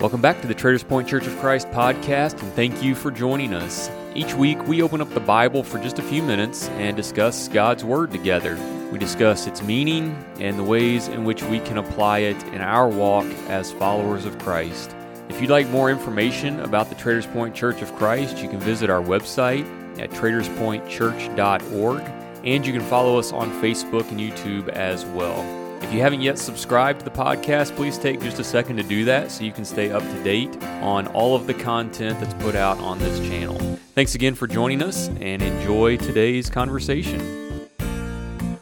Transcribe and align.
Welcome 0.00 0.20
back 0.20 0.42
to 0.42 0.46
the 0.46 0.54
Traders 0.54 0.84
Point 0.84 1.08
Church 1.08 1.26
of 1.26 1.34
Christ 1.38 1.68
podcast, 1.70 2.42
and 2.42 2.52
thank 2.52 2.82
you 2.82 2.94
for 2.94 3.10
joining 3.10 3.54
us. 3.54 3.90
Each 4.14 4.34
week, 4.34 4.62
we 4.68 4.82
open 4.82 5.00
up 5.00 5.08
the 5.14 5.20
Bible 5.20 5.62
for 5.62 5.78
just 5.78 5.98
a 5.98 6.02
few 6.02 6.22
minutes 6.22 6.68
and 6.68 6.94
discuss 6.94 7.48
God's 7.48 7.82
Word 7.82 8.10
together. 8.12 8.58
We 8.92 8.98
discuss 8.98 9.46
its 9.46 9.62
meaning 9.62 10.14
and 10.38 10.58
the 10.58 10.64
ways 10.64 11.08
in 11.08 11.24
which 11.24 11.42
we 11.44 11.60
can 11.60 11.78
apply 11.78 12.18
it 12.18 12.36
in 12.48 12.60
our 12.60 12.86
walk 12.88 13.24
as 13.48 13.72
followers 13.72 14.26
of 14.26 14.38
Christ. 14.38 14.94
If 15.30 15.40
you'd 15.40 15.48
like 15.48 15.66
more 15.70 15.90
information 15.90 16.60
about 16.60 16.90
the 16.90 16.94
Traders 16.94 17.26
Point 17.26 17.54
Church 17.54 17.80
of 17.80 17.94
Christ, 17.96 18.36
you 18.36 18.50
can 18.50 18.60
visit 18.60 18.90
our 18.90 19.02
website 19.02 19.64
at 19.98 20.10
traderspointchurch.org, 20.10 22.02
and 22.44 22.66
you 22.66 22.72
can 22.74 22.82
follow 22.82 23.18
us 23.18 23.32
on 23.32 23.50
Facebook 23.62 24.10
and 24.10 24.20
YouTube 24.20 24.68
as 24.68 25.06
well. 25.06 25.65
If 25.86 25.94
you 25.94 26.00
haven't 26.00 26.20
yet 26.20 26.36
subscribed 26.36 26.98
to 26.98 27.04
the 27.04 27.12
podcast, 27.12 27.76
please 27.76 27.96
take 27.96 28.20
just 28.20 28.40
a 28.40 28.44
second 28.44 28.76
to 28.78 28.82
do 28.82 29.04
that 29.04 29.30
so 29.30 29.44
you 29.44 29.52
can 29.52 29.64
stay 29.64 29.92
up 29.92 30.02
to 30.02 30.22
date 30.24 30.60
on 30.82 31.06
all 31.06 31.36
of 31.36 31.46
the 31.46 31.54
content 31.54 32.18
that's 32.18 32.34
put 32.42 32.56
out 32.56 32.76
on 32.80 32.98
this 32.98 33.20
channel. 33.20 33.56
Thanks 33.94 34.16
again 34.16 34.34
for 34.34 34.48
joining 34.48 34.82
us 34.82 35.06
and 35.20 35.40
enjoy 35.40 35.96
today's 35.96 36.50
conversation. 36.50 37.20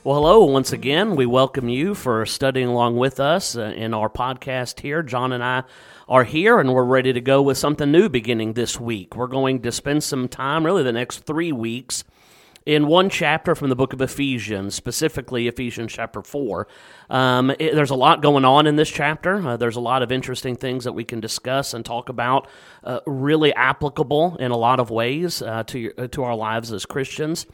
Well, 0.05 0.16
hello 0.16 0.45
once 0.45 0.70
again. 0.73 1.16
We 1.16 1.24
welcome 1.24 1.70
you 1.70 1.95
for 1.95 2.27
studying 2.27 2.68
along 2.68 2.98
with 2.98 3.18
us 3.18 3.56
uh, 3.56 3.73
in 3.74 3.95
our 3.95 4.10
podcast 4.10 4.80
here. 4.80 5.02
John 5.02 5.32
and 5.32 5.43
I 5.43 5.62
are 6.06 6.24
here 6.24 6.60
and 6.60 6.74
we're 6.74 6.84
ready 6.84 7.15
to 7.15 7.23
go 7.23 7.41
with 7.41 7.56
something 7.56 7.91
new 7.91 8.10
beginning 8.10 8.52
this 8.52 8.79
week. 8.79 9.16
We're 9.16 9.29
going 9.29 9.62
to 9.62 9.73
spend 9.73 10.04
some 10.04 10.29
time, 10.29 10.66
really 10.66 10.82
the 10.82 10.93
next 10.93 11.20
three 11.20 11.52
weeks, 11.52 12.04
in 12.66 12.86
one 12.86 13.10
chapter 13.10 13.54
from 13.54 13.68
the 13.68 13.77
book 13.77 13.92
of 13.92 14.00
Ephesians, 14.00 14.74
specifically 14.74 15.48
Ephesians 15.48 15.92
chapter 15.92 16.23
4. 16.23 16.66
Um, 17.10 17.50
it, 17.50 17.74
there's 17.74 17.90
a 17.90 17.95
lot 17.95 18.23
going 18.23 18.45
on 18.45 18.66
in 18.66 18.77
this 18.77 18.90
chapter. 18.90 19.46
Uh, 19.46 19.56
there's 19.56 19.77
a 19.77 19.80
lot 19.80 20.02
of 20.02 20.10
interesting 20.10 20.56
things 20.56 20.84
that 20.84 20.92
we 20.92 21.04
can 21.04 21.20
discuss 21.20 21.74
and 21.74 21.84
talk 21.84 22.09
about, 22.09 22.48
uh, 22.82 23.00
really 23.06 23.52
applicable 23.54 24.37
in 24.37 24.51
a 24.51 24.57
lot 24.57 24.80
of 24.80 24.90
ways 24.90 25.42
uh, 25.42 25.62
to, 25.65 25.92
uh, 25.98 26.07
to 26.09 26.24
our 26.24 26.35
lives 26.35 26.73
as 26.73 26.87
Christians. 26.87 27.46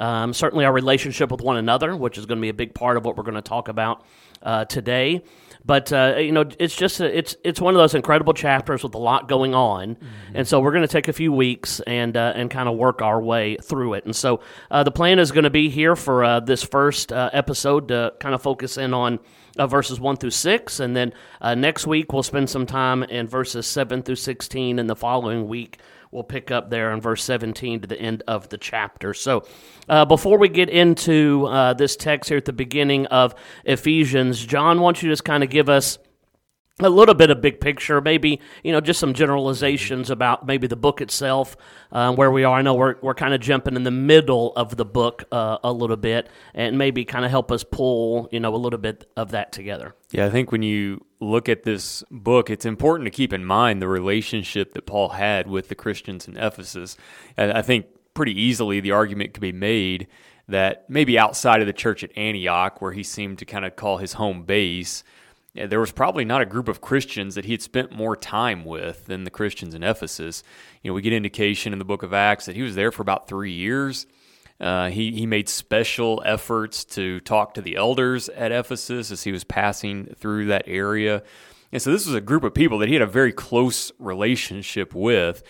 Um, 0.00 0.34
certainly, 0.34 0.64
our 0.64 0.72
relationship 0.72 1.30
with 1.30 1.40
one 1.40 1.56
another, 1.56 1.96
which 1.96 2.18
is 2.18 2.26
going 2.26 2.38
to 2.38 2.42
be 2.42 2.50
a 2.50 2.54
big 2.54 2.74
part 2.74 2.96
of 2.96 3.04
what 3.04 3.16
we're 3.16 3.22
going 3.22 3.36
to 3.36 3.42
talk 3.42 3.68
about 3.68 4.04
uh, 4.42 4.64
today. 4.66 5.22
But 5.66 5.92
uh, 5.92 6.14
you 6.18 6.30
know, 6.30 6.44
it's 6.60 6.76
just 6.76 7.00
a, 7.00 7.18
it's 7.18 7.36
it's 7.42 7.60
one 7.60 7.74
of 7.74 7.78
those 7.78 7.94
incredible 7.94 8.34
chapters 8.34 8.84
with 8.84 8.94
a 8.94 8.98
lot 8.98 9.28
going 9.28 9.52
on, 9.52 9.96
mm-hmm. 9.96 10.06
and 10.36 10.46
so 10.46 10.60
we're 10.60 10.70
going 10.70 10.86
to 10.86 10.88
take 10.88 11.08
a 11.08 11.12
few 11.12 11.32
weeks 11.32 11.80
and 11.80 12.16
uh, 12.16 12.34
and 12.36 12.48
kind 12.48 12.68
of 12.68 12.76
work 12.76 13.02
our 13.02 13.20
way 13.20 13.56
through 13.56 13.94
it. 13.94 14.04
And 14.04 14.14
so 14.14 14.40
uh, 14.70 14.84
the 14.84 14.92
plan 14.92 15.18
is 15.18 15.32
going 15.32 15.42
to 15.42 15.50
be 15.50 15.68
here 15.68 15.96
for 15.96 16.22
uh, 16.22 16.38
this 16.38 16.62
first 16.62 17.12
uh, 17.12 17.30
episode 17.32 17.88
to 17.88 18.14
kind 18.20 18.34
of 18.34 18.42
focus 18.42 18.78
in 18.78 18.94
on. 18.94 19.18
Uh, 19.58 19.66
verses 19.66 19.98
1 19.98 20.18
through 20.18 20.28
6. 20.28 20.80
And 20.80 20.94
then 20.94 21.14
next 21.42 21.86
week, 21.86 22.12
we'll 22.12 22.22
spend 22.22 22.50
some 22.50 22.66
time 22.66 23.02
in 23.04 23.26
verses 23.26 23.66
7 23.66 24.02
through 24.02 24.16
16. 24.16 24.78
And 24.78 24.90
the 24.90 24.94
following 24.94 25.48
week, 25.48 25.78
we'll 26.16 26.24
pick 26.24 26.50
up 26.50 26.70
there 26.70 26.92
in 26.92 27.00
verse 27.00 27.22
17 27.22 27.82
to 27.82 27.86
the 27.86 28.00
end 28.00 28.22
of 28.26 28.48
the 28.48 28.56
chapter. 28.56 29.12
So, 29.14 29.44
uh, 29.88 30.06
before 30.06 30.38
we 30.38 30.48
get 30.48 30.70
into 30.70 31.46
uh, 31.46 31.74
this 31.74 31.94
text 31.94 32.30
here 32.30 32.38
at 32.38 32.46
the 32.46 32.54
beginning 32.54 33.06
of 33.06 33.34
Ephesians, 33.66 34.44
John, 34.44 34.80
wants 34.80 35.02
you 35.02 35.10
to 35.10 35.12
just 35.12 35.24
kind 35.24 35.44
of 35.44 35.50
give 35.50 35.68
us 35.68 35.98
a 36.80 36.90
little 36.90 37.14
bit 37.14 37.30
of 37.30 37.40
big 37.40 37.58
picture, 37.58 38.00
maybe 38.02 38.38
you 38.62 38.70
know, 38.70 38.80
just 38.80 39.00
some 39.00 39.14
generalizations 39.14 40.10
about 40.10 40.46
maybe 40.46 40.66
the 40.66 40.76
book 40.76 41.00
itself, 41.00 41.56
uh, 41.90 42.14
where 42.14 42.30
we 42.30 42.44
are. 42.44 42.58
I 42.58 42.62
know 42.62 42.74
we're 42.74 42.96
we're 43.00 43.14
kind 43.14 43.32
of 43.32 43.40
jumping 43.40 43.76
in 43.76 43.84
the 43.84 43.90
middle 43.90 44.52
of 44.56 44.76
the 44.76 44.84
book 44.84 45.24
uh, 45.32 45.58
a 45.64 45.72
little 45.72 45.96
bit, 45.96 46.28
and 46.54 46.76
maybe 46.76 47.04
kind 47.04 47.24
of 47.24 47.30
help 47.30 47.50
us 47.50 47.64
pull 47.64 48.28
you 48.30 48.40
know 48.40 48.54
a 48.54 48.58
little 48.58 48.78
bit 48.78 49.10
of 49.16 49.30
that 49.30 49.52
together. 49.52 49.94
Yeah, 50.10 50.26
I 50.26 50.30
think 50.30 50.52
when 50.52 50.62
you 50.62 51.04
look 51.20 51.48
at 51.48 51.62
this 51.62 52.04
book, 52.10 52.50
it's 52.50 52.66
important 52.66 53.06
to 53.06 53.10
keep 53.10 53.32
in 53.32 53.44
mind 53.44 53.80
the 53.80 53.88
relationship 53.88 54.74
that 54.74 54.84
Paul 54.84 55.10
had 55.10 55.48
with 55.48 55.68
the 55.68 55.74
Christians 55.74 56.28
in 56.28 56.36
Ephesus. 56.36 56.96
And 57.38 57.52
I 57.52 57.62
think 57.62 57.86
pretty 58.12 58.38
easily 58.38 58.80
the 58.80 58.90
argument 58.90 59.32
could 59.32 59.40
be 59.40 59.52
made 59.52 60.08
that 60.48 60.88
maybe 60.88 61.18
outside 61.18 61.60
of 61.60 61.66
the 61.66 61.72
church 61.72 62.04
at 62.04 62.16
Antioch, 62.16 62.80
where 62.80 62.92
he 62.92 63.02
seemed 63.02 63.38
to 63.38 63.44
kind 63.44 63.64
of 63.64 63.76
call 63.76 63.96
his 63.96 64.12
home 64.12 64.44
base 64.44 65.02
there 65.64 65.80
was 65.80 65.92
probably 65.92 66.24
not 66.24 66.42
a 66.42 66.46
group 66.46 66.68
of 66.68 66.80
Christians 66.80 67.34
that 67.34 67.44
he 67.44 67.52
had 67.52 67.62
spent 67.62 67.92
more 67.92 68.16
time 68.16 68.64
with 68.64 69.06
than 69.06 69.24
the 69.24 69.30
Christians 69.30 69.74
in 69.74 69.82
Ephesus. 69.82 70.42
You 70.82 70.90
know, 70.90 70.94
we 70.94 71.02
get 71.02 71.12
indication 71.12 71.72
in 71.72 71.78
the 71.78 71.84
book 71.84 72.02
of 72.02 72.12
Acts 72.12 72.46
that 72.46 72.56
he 72.56 72.62
was 72.62 72.74
there 72.74 72.92
for 72.92 73.02
about 73.02 73.28
three 73.28 73.52
years. 73.52 74.06
Uh, 74.60 74.88
he, 74.88 75.12
he 75.12 75.26
made 75.26 75.48
special 75.48 76.22
efforts 76.24 76.84
to 76.84 77.20
talk 77.20 77.54
to 77.54 77.60
the 77.60 77.76
elders 77.76 78.28
at 78.30 78.52
Ephesus 78.52 79.10
as 79.10 79.22
he 79.22 79.32
was 79.32 79.44
passing 79.44 80.06
through 80.18 80.46
that 80.46 80.64
area. 80.66 81.22
And 81.72 81.82
so 81.82 81.90
this 81.90 82.06
was 82.06 82.14
a 82.14 82.20
group 82.20 82.44
of 82.44 82.54
people 82.54 82.78
that 82.78 82.88
he 82.88 82.94
had 82.94 83.02
a 83.02 83.06
very 83.06 83.32
close 83.32 83.92
relationship 83.98 84.94
with. 84.94 85.42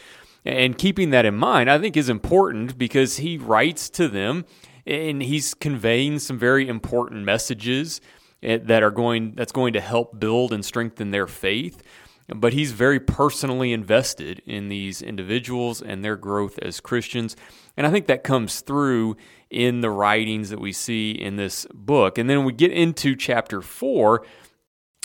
And 0.44 0.78
keeping 0.78 1.10
that 1.10 1.24
in 1.24 1.34
mind, 1.34 1.70
I 1.70 1.78
think 1.78 1.96
is 1.96 2.08
important 2.08 2.78
because 2.78 3.18
he 3.18 3.38
writes 3.38 3.88
to 3.90 4.08
them 4.08 4.44
and 4.86 5.22
he's 5.22 5.54
conveying 5.54 6.18
some 6.18 6.38
very 6.38 6.68
important 6.68 7.24
messages 7.24 8.00
that 8.46 8.82
are 8.82 8.90
going 8.90 9.34
that's 9.34 9.52
going 9.52 9.72
to 9.74 9.80
help 9.80 10.18
build 10.18 10.52
and 10.52 10.64
strengthen 10.64 11.10
their 11.10 11.26
faith. 11.26 11.82
But 12.28 12.54
he's 12.54 12.72
very 12.72 12.98
personally 12.98 13.72
invested 13.72 14.42
in 14.46 14.68
these 14.68 15.00
individuals 15.00 15.80
and 15.80 16.04
their 16.04 16.16
growth 16.16 16.58
as 16.60 16.80
Christians. 16.80 17.36
And 17.76 17.86
I 17.86 17.90
think 17.90 18.08
that 18.08 18.24
comes 18.24 18.62
through 18.62 19.16
in 19.48 19.80
the 19.80 19.90
writings 19.90 20.50
that 20.50 20.58
we 20.58 20.72
see 20.72 21.12
in 21.12 21.36
this 21.36 21.66
book. 21.72 22.18
And 22.18 22.28
then 22.28 22.44
we 22.44 22.52
get 22.52 22.72
into 22.72 23.14
chapter 23.14 23.62
4 23.62 24.26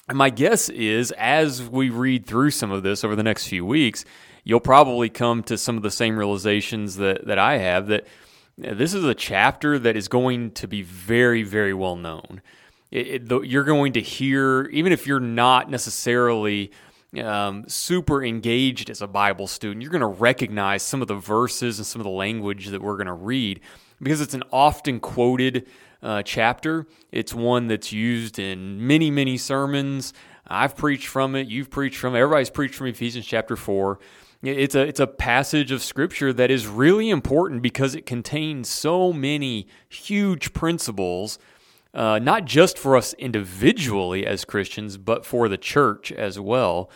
And 0.10 0.18
my 0.18 0.32
guess 0.32 0.68
is 0.70 1.12
as 1.12 1.62
we 1.62 1.90
read 1.90 2.26
through 2.26 2.52
some 2.52 2.72
of 2.72 2.82
this 2.82 3.04
over 3.04 3.16
the 3.16 3.24
next 3.24 3.48
few 3.48 3.66
weeks 3.66 4.04
you'll 4.44 4.60
probably 4.60 5.10
come 5.10 5.44
to 5.44 5.58
some 5.58 5.78
of 5.78 5.84
the 5.84 5.92
same 5.92 6.18
realizations 6.18 6.96
that 6.98 7.26
that 7.28 7.40
I 7.40 7.58
have 7.58 7.88
that 7.88 8.08
this 8.58 8.94
is 8.94 9.04
a 9.04 9.16
chapter 9.16 9.80
that 9.80 9.96
is 9.96 10.08
going 10.08 10.52
to 10.52 10.68
be 10.68 10.82
very 10.82 11.44
very 11.44 11.74
well 11.74 11.96
known 11.96 12.42
it, 12.92 13.32
it, 13.32 13.46
you're 13.46 13.64
going 13.64 13.94
to 13.94 14.02
hear, 14.02 14.66
even 14.72 14.92
if 14.92 15.08
you're 15.08 15.20
not 15.20 15.70
necessarily 15.70 16.72
um, 17.20 17.66
super 17.68 18.24
engaged 18.24 18.90
as 18.90 19.02
a 19.02 19.08
Bible 19.08 19.48
student, 19.48 19.82
you're 19.82 19.92
going 19.92 20.02
to 20.02 20.08
recognize 20.08 20.84
some 20.84 21.02
of 21.02 21.08
the 21.08 21.16
verses 21.16 21.80
and 21.80 21.86
some 21.86 22.02
of 22.02 22.04
the 22.04 22.12
language 22.12 22.68
that 22.68 22.82
we're 22.82 22.98
going 22.98 23.08
to 23.08 23.14
read 23.14 23.62
because 24.02 24.22
it's 24.22 24.34
an 24.34 24.44
often 24.52 25.00
quoted 25.00 25.68
uh, 26.04 26.24
chapter. 26.24 26.88
It's 27.12 27.34
one 27.34 27.68
that's 27.68 27.92
used 27.92 28.40
in 28.40 28.86
many, 28.86 29.12
many 29.12 29.38
sermons. 29.38 30.14
I've 30.48 30.76
preached 30.76 31.08
from 31.08 31.36
it. 31.36 31.48
You've 31.48 31.70
preached 31.70 31.98
from 31.98 32.16
it. 32.16 32.20
Everybody's 32.20 32.50
preached 32.50 32.76
from 32.76 32.88
Ephesians 32.88 33.26
chapter 33.26 33.56
4. 33.56 34.00
It's 34.44 34.74
a, 34.74 34.82
it's 34.82 35.00
a 35.00 35.06
passage 35.06 35.72
of 35.72 35.84
scripture 35.84 36.34
that 36.34 36.50
is 36.50 36.66
really 36.66 37.12
important 37.12 37.62
because 37.62 37.94
it 37.94 38.08
contains 38.08 38.68
so 38.68 39.14
many 39.14 39.68
huge 39.88 40.52
principles 40.54 41.38
uh, 41.94 42.20
not 42.20 42.46
just 42.46 42.78
for 42.78 42.96
us 42.96 43.14
individually 43.16 44.26
as 44.26 44.46
Christians, 44.46 44.98
but 44.98 45.26
for 45.26 45.48
the 45.48 45.58
church 45.58 46.12
as 46.12 46.40
well. 46.40 46.90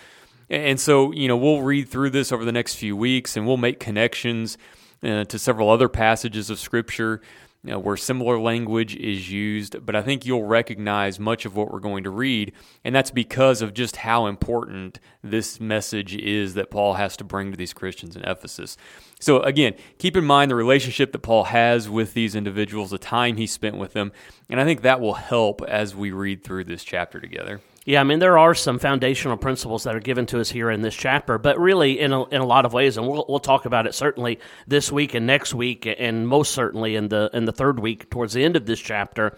And 0.50 0.80
so, 0.80 1.12
you 1.12 1.28
know, 1.28 1.36
we'll 1.36 1.62
read 1.62 1.90
through 1.90 2.12
this 2.12 2.32
over 2.32 2.46
the 2.46 2.52
next 2.52 2.76
few 2.76 2.96
weeks 2.96 3.36
and 3.36 3.48
we'll 3.48 3.58
make 3.58 3.80
connections 3.80 4.58
uh, 5.04 5.26
to 5.26 5.40
several 5.40 5.70
other 5.70 5.90
passages 5.90 6.50
of 6.50 6.60
Scripture 6.60 7.22
you 7.66 7.72
know, 7.72 7.80
where 7.80 7.98
similar 7.98 8.40
language 8.40 8.96
is 8.96 9.32
used, 9.32 9.84
but 9.84 9.96
I 9.96 10.04
think 10.04 10.24
you'll 10.24 10.44
recognize 10.44 11.20
much 11.20 11.46
of 11.46 11.56
what 11.56 11.72
we're 11.72 11.80
going 11.80 12.04
to 12.04 12.12
read, 12.12 12.54
and 12.84 12.94
that's 12.94 13.10
because 13.10 13.64
of 13.64 13.74
just 13.74 13.96
how 13.96 14.28
important 14.28 15.00
this 15.24 15.60
message 15.60 16.16
is 16.16 16.54
that 16.54 16.70
Paul 16.70 16.94
has 16.94 17.18
to 17.18 17.24
bring 17.24 17.50
to 17.50 17.58
these 17.58 17.74
Christians 17.74 18.16
in 18.16 18.24
Ephesus. 18.24 18.78
So, 19.20 19.40
again, 19.42 19.74
keep 19.98 20.16
in 20.16 20.26
mind 20.26 20.52
the 20.52 20.56
relationship 20.56 21.12
that 21.14 21.20
Paul 21.20 21.46
has 21.46 21.90
with 21.90 22.14
these 22.14 22.36
individuals, 22.36 22.92
the 22.92 23.00
time 23.00 23.38
he 23.38 23.48
spent 23.48 23.78
with 23.78 23.94
them, 23.94 24.12
and 24.48 24.62
I 24.62 24.64
think 24.64 24.84
that 24.84 25.02
will 25.02 25.16
help 25.16 25.64
as 25.64 25.96
we 25.96 26.12
read 26.12 26.44
through 26.44 26.66
this 26.66 26.84
chapter 26.84 27.20
together. 27.20 27.62
Yeah, 27.86 28.02
I 28.02 28.04
mean, 28.04 28.18
there 28.18 28.40
are 28.40 28.56
some 28.56 28.80
foundational 28.80 29.38
principles 29.38 29.84
that 29.84 29.96
are 29.96 30.00
given 30.00 30.26
to 30.28 30.40
us 30.40 30.50
here 30.50 30.72
in 30.72 30.82
this 30.82 30.96
chapter, 30.96 31.38
but 31.38 31.60
really 31.60 32.00
in 32.00 32.14
a, 32.14 32.24
in 32.30 32.42
a 32.42 32.46
lot 32.46 32.66
of 32.66 32.74
ways, 32.74 32.98
and 32.98 33.08
we'll, 33.08 33.26
we'll 33.30 33.40
talk 33.40 33.66
about 33.66 33.86
it 33.86 33.94
certainly 33.94 34.40
this 34.66 34.92
week 34.92 35.14
and 35.14 35.28
next 35.28 35.54
week, 35.54 35.88
and 36.00 36.28
most 36.28 36.52
certainly 36.52 36.96
in 36.96 37.10
the 37.10 37.30
in 37.32 37.46
the 37.46 37.52
third 37.52 37.80
week 37.80 38.10
towards 38.10 38.34
the 38.34 38.44
end 38.44 38.56
of 38.56 38.66
this 38.66 38.80
chapter 38.80 39.38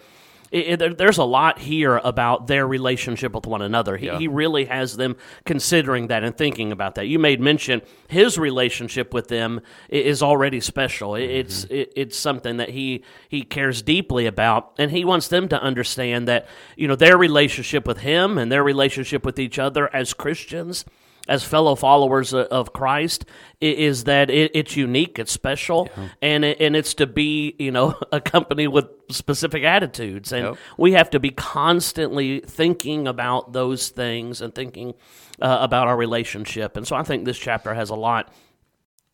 it, 0.52 0.82
it, 0.82 0.98
there's 0.98 1.18
a 1.18 1.24
lot 1.24 1.60
here 1.60 1.98
about 1.98 2.48
their 2.48 2.68
relationship 2.68 3.34
with 3.34 3.46
one 3.46 3.62
another. 3.62 3.98
He, 3.98 4.06
yeah. 4.06 4.18
he, 4.18 4.28
really 4.28 4.66
has 4.66 4.96
them 4.98 5.16
considering 5.46 6.08
that 6.08 6.24
and 6.24 6.38
thinking 6.38 6.72
about 6.72 6.96
that. 6.96 7.08
You 7.08 7.20
made 7.20 7.42
mention 7.42 7.82
his 8.08 8.38
relationship 8.38 9.14
with 9.14 9.28
them 9.28 9.62
is 9.90 10.22
already 10.22 10.60
special. 10.60 11.16
It's 11.16 11.66
mm-hmm. 11.66 11.92
it's 11.96 12.18
something 12.18 12.58
that 12.58 12.70
he 12.70 13.04
he 13.30 13.44
cares 13.44 13.82
deeply 13.82 14.26
about, 14.26 14.74
and 14.78 14.92
he 14.92 15.04
wants 15.04 15.28
them 15.28 15.48
to 15.50 15.62
understand 15.62 16.28
that 16.28 16.48
you 16.76 16.88
know 16.88 16.96
their 16.96 17.18
relationship 17.18 17.88
with 17.88 18.00
him 18.00 18.38
and 18.38 18.52
their 18.52 18.64
relationship 18.64 19.26
with 19.26 19.40
each 19.40 19.60
other 19.60 19.94
as 19.94 20.14
Christians 20.14 20.86
as 21.28 21.44
fellow 21.44 21.76
followers 21.76 22.34
of 22.34 22.74
Christ 22.74 23.26
is 23.60 24.06
that 24.06 24.30
it's 24.30 24.76
unique, 24.76 25.20
it's 25.20 25.32
special, 25.32 25.90
yeah. 25.98 26.10
and 26.22 26.46
it, 26.46 26.62
and 26.62 26.76
it's 26.76 26.94
to 26.96 27.08
be 27.08 27.56
you 27.60 27.72
know 27.72 27.98
accompanied 28.12 28.68
with 28.68 28.86
specific 29.10 29.64
attitudes, 29.64 30.32
and 30.32 30.46
yep. 30.46 30.58
we 30.78 30.94
have 30.94 31.10
to 31.12 31.20
be 31.20 31.30
constantly 31.30 32.40
thinking 32.42 33.08
about 33.08 33.54
those 33.54 33.90
things 33.90 34.42
and 34.42 34.54
thinking 34.54 34.94
uh, 35.42 35.58
about 35.62 35.88
our 35.88 35.98
relationship. 35.98 36.78
And 36.78 36.88
so 36.88 36.96
I 36.96 37.04
think 37.04 37.26
this 37.26 37.38
chapter 37.38 37.74
has 37.74 37.90
a 37.90 37.96
lot 37.96 38.34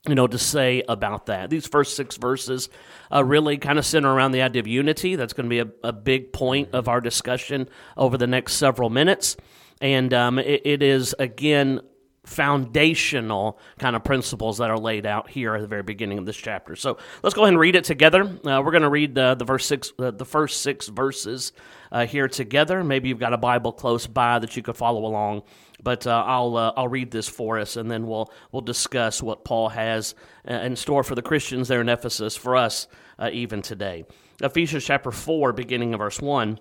you 0.07 0.15
know, 0.15 0.27
to 0.27 0.37
say 0.37 0.83
about 0.89 1.27
that. 1.27 1.49
These 1.49 1.67
first 1.67 1.95
six 1.95 2.17
verses 2.17 2.69
uh, 3.11 3.23
really 3.23 3.57
kind 3.57 3.79
of 3.79 3.85
center 3.85 4.13
around 4.13 4.33
the 4.33 4.41
idea 4.41 4.59
of 4.59 4.67
unity. 4.67 5.15
That's 5.15 5.31
going 5.31 5.45
to 5.45 5.49
be 5.49 5.59
a, 5.59 5.67
a, 5.81 5.93
big 5.93 6.33
point 6.33 6.69
of 6.73 6.89
our 6.89 6.99
discussion 6.99 7.69
over 7.95 8.17
the 8.17 8.27
next 8.27 8.55
several 8.55 8.89
minutes. 8.89 9.37
And 9.79 10.13
um, 10.13 10.39
it, 10.39 10.61
it 10.65 10.83
is, 10.83 11.15
again, 11.19 11.79
foundational 12.25 13.59
kind 13.79 13.95
of 13.95 14.03
principles 14.03 14.57
that 14.59 14.69
are 14.69 14.77
laid 14.77 15.05
out 15.05 15.29
here 15.29 15.55
at 15.55 15.61
the 15.61 15.67
very 15.67 15.83
beginning 15.83 16.17
of 16.17 16.25
this 16.25 16.37
chapter. 16.37 16.75
So 16.75 16.97
let's 17.21 17.33
go 17.33 17.41
ahead 17.41 17.53
and 17.53 17.59
read 17.59 17.75
it 17.75 17.83
together. 17.83 18.23
Uh, 18.23 18.61
we're 18.63 18.71
going 18.71 18.83
to 18.83 18.89
read 18.89 19.15
the, 19.15 19.35
the 19.35 19.45
verse 19.45 19.65
six, 19.65 19.91
uh, 19.99 20.11
the 20.11 20.25
first 20.25 20.61
six 20.61 20.87
verses 20.87 21.51
uh, 21.91 22.05
here 22.05 22.27
together. 22.27 22.83
Maybe 22.83 23.09
you've 23.09 23.19
got 23.19 23.33
a 23.33 23.37
Bible 23.37 23.73
close 23.73 24.07
by 24.07 24.39
that 24.39 24.55
you 24.55 24.63
could 24.63 24.77
follow 24.77 25.05
along 25.05 25.43
but 25.81 26.07
uh, 26.07 26.23
I'll 26.25 26.55
uh, 26.55 26.71
I'll 26.77 26.87
read 26.87 27.11
this 27.11 27.27
for 27.27 27.59
us, 27.59 27.75
and 27.75 27.91
then 27.91 28.07
we'll 28.07 28.31
we'll 28.53 28.61
discuss 28.61 29.21
what 29.21 29.43
Paul 29.43 29.67
has 29.67 30.15
in 30.45 30.77
store 30.77 31.03
for 31.03 31.13
the 31.13 31.21
Christians 31.21 31.67
there 31.67 31.81
in 31.81 31.89
Ephesus 31.89 32.37
for 32.37 32.55
us 32.55 32.87
even 33.33 33.61
today. 33.61 34.05
Ephesians 34.41 34.85
chapter 34.85 35.11
four, 35.11 35.51
beginning 35.51 35.93
of 35.93 35.99
verse 35.99 36.21
one. 36.21 36.57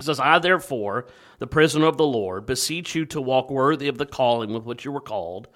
Says, 0.00 0.18
I 0.18 0.38
therefore, 0.38 1.06
the 1.38 1.46
prisoner 1.46 1.86
of 1.86 1.96
the 1.96 2.06
Lord, 2.06 2.46
beseech 2.46 2.94
you 2.94 3.04
to 3.06 3.20
walk 3.20 3.50
worthy 3.50 3.88
of 3.88 3.98
the 3.98 4.06
calling 4.06 4.52
with 4.52 4.64
which 4.64 4.84
you 4.84 4.92
were 4.92 5.00
called, 5.00 5.48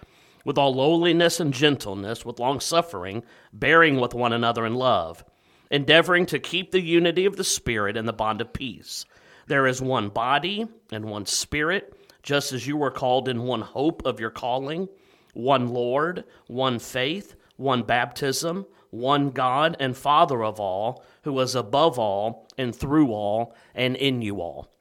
with 0.44 0.58
all 0.58 0.73
lowliness 0.73 1.40
and 1.40 1.52
gentleness, 1.52 2.25
with 2.25 2.38
long 2.38 2.61
suffering, 2.61 3.25
bearing 3.52 3.99
with 4.00 4.14
one 4.14 4.32
another 4.32 4.64
in 4.64 4.75
love, 4.75 5.25
endeavoring 5.70 6.26
to 6.26 6.38
keep 6.38 6.70
the 6.70 6.81
unity 6.81 7.26
of 7.26 7.37
the 7.37 7.44
Spirit 7.44 7.96
in 7.96 8.06
the 8.06 8.12
bond 8.12 8.40
of 8.40 8.52
peace. 8.52 9.05
There 9.49 9.67
is 9.67 9.82
one 9.82 10.08
body 10.08 10.67
and 10.93 11.05
one 11.06 11.26
Spirit 11.26 11.94
just 12.23 12.52
as 12.52 12.67
you 12.67 12.76
were 12.76 12.91
called 12.91 13.29
in 13.29 13.43
one 13.43 13.62
hope 13.62 14.05
of 14.05 14.20
your 14.20 14.31
calling, 14.31 14.88
one 15.34 15.69
Lord, 15.69 16.25
one 16.46 16.79
faith, 16.79 17.34
one 17.56 17.82
baptism, 17.82 18.67
one 18.91 19.31
God 19.31 19.76
and 19.81 19.96
Father 19.96 20.44
of 20.44 20.61
all, 20.61 21.05
who 21.28 21.38
is 21.40 21.54
above 21.54 21.98
all 21.98 22.48
and 22.56 22.75
through 22.75 23.12
all 23.12 23.54
and 23.75 23.96
in 23.96 24.22
you 24.22 24.40
all. 24.40 24.72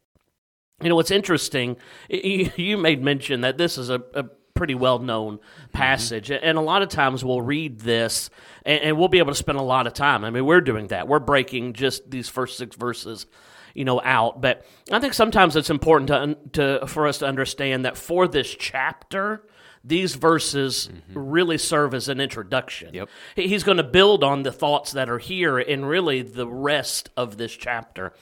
You 0.82 0.88
know, 0.88 0.96
what's 0.96 1.12
interesting, 1.12 1.76
you 2.10 2.78
made 2.78 3.04
mention 3.04 3.42
that 3.42 3.58
this 3.58 3.78
is 3.78 3.90
a, 3.90 4.02
a 4.14 4.24
pretty 4.54 4.76
well 4.76 5.00
known 5.00 5.40
passage. 5.74 6.30
Mm-hmm. 6.30 6.46
And 6.46 6.58
a 6.58 6.62
lot 6.62 6.82
of 6.84 6.88
times 6.88 7.24
we'll 7.24 7.42
read 7.42 7.82
this 7.82 8.30
and, 8.66 8.82
and, 8.82 8.98
we'll 8.98 9.10
be 9.10 9.20
able 9.20 9.34
to 9.34 9.38
spend 9.38 9.58
a 9.58 9.64
lot 9.64 9.88
of 9.88 9.94
time. 9.94 10.24
I 10.24 10.30
mean, 10.30 10.46
we're 10.46 10.62
doing 10.62 10.88
that. 10.88 11.10
We're 11.10 11.20
breaking 11.20 11.74
just 11.74 12.10
these 12.10 12.30
first 12.30 12.58
six 12.58 12.78
verses 12.78 13.26
you 13.74 13.84
know 13.84 14.02
out. 14.04 14.42
But 14.42 14.66
I 14.90 15.00
think 15.00 15.14
sometimes 15.14 15.58
it's 15.58 15.70
important 15.70 16.08
to, 16.08 16.80
to 16.80 16.88
for 16.88 17.08
us 17.08 17.18
to 17.18 17.28
understand 17.28 17.84
that 17.84 17.98
for 17.98 18.26
this 18.26 18.56
chapter, 18.56 19.44
these 19.88 20.16
verses 20.16 20.90
mm-hmm. 20.92 21.20
really 21.20 21.58
serve 21.58 21.94
as 21.94 22.10
an 22.10 22.20
introduction. 22.20 22.94
Yep. 22.94 23.10
He's 23.36 23.64
going 23.64 23.78
to 23.78 23.84
build 23.84 24.24
on 24.24 24.44
the 24.44 24.52
thoughts 24.52 24.92
that 24.92 25.10
are 25.10 25.20
here 25.20 25.58
in 25.58 25.86
really 25.86 26.22
the 26.22 26.48
rest 26.48 27.10
of 27.16 27.38
this 27.38 27.56
chapter. 27.56 28.14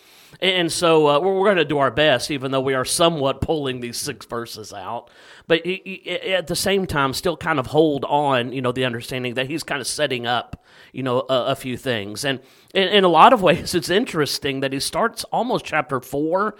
And 0.42 0.72
so 0.72 1.08
uh, 1.08 1.20
we're, 1.20 1.46
going 1.46 1.58
to 1.58 1.66
do 1.66 1.78
our 1.78 1.92
best, 1.92 2.30
even 2.30 2.52
though 2.52 2.62
we 2.62 2.74
are 2.74 2.86
somewhat 2.86 3.42
pulling 3.42 3.80
these 3.80 3.98
six 3.98 4.26
verses 4.26 4.74
out. 4.74 5.10
But 5.48 5.66
at 5.66 6.48
the 6.48 6.56
same 6.56 6.86
time, 6.86 7.14
still 7.14 7.38
kind 7.38 7.58
of 7.58 7.68
hold 7.68 8.04
on, 8.06 8.52
you 8.52 8.62
know, 8.62 8.72
the 8.72 8.86
understanding 8.86 9.36
that 9.36 9.48
he's 9.48 9.64
kind 9.64 9.80
of 9.80 9.88
setting 9.88 10.28
up, 10.28 10.64
you 10.92 11.04
know, 11.04 11.22
a, 11.30 11.46
a 11.48 11.56
few 11.56 11.78
things. 11.78 12.26
And 12.26 12.42
in, 12.74 12.88
in, 12.90 13.04
a 13.04 13.10
lot 13.10 13.32
of 13.32 13.42
ways, 13.42 13.74
it's 13.76 13.90
interesting 13.90 14.60
that 14.60 14.74
he 14.74 14.80
starts 14.80 15.24
almost 15.26 15.64
chapter 15.64 16.02
four 16.02 16.56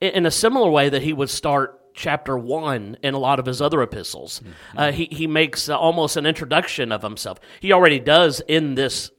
in 0.00 0.24
a 0.24 0.30
similar 0.30 0.70
way 0.70 0.88
that 0.88 1.02
he 1.02 1.12
would 1.12 1.30
start 1.30 1.77
chapter 1.98 2.38
one 2.38 2.96
in 3.02 3.12
a 3.12 3.18
lot 3.18 3.40
of 3.40 3.46
his 3.46 3.60
other 3.60 3.82
epistles. 3.82 4.40
Mm-hmm. 4.40 4.78
Uh, 4.78 4.92
he, 4.92 5.08
he 5.10 5.26
makes 5.26 5.68
uh, 5.68 5.76
almost 5.76 6.16
an 6.16 6.26
introduction 6.26 6.92
of 6.92 7.02
himself. 7.02 7.40
He 7.60 7.72
already 7.72 7.98
does 7.98 8.40
in 8.46 8.76
this 8.76 9.10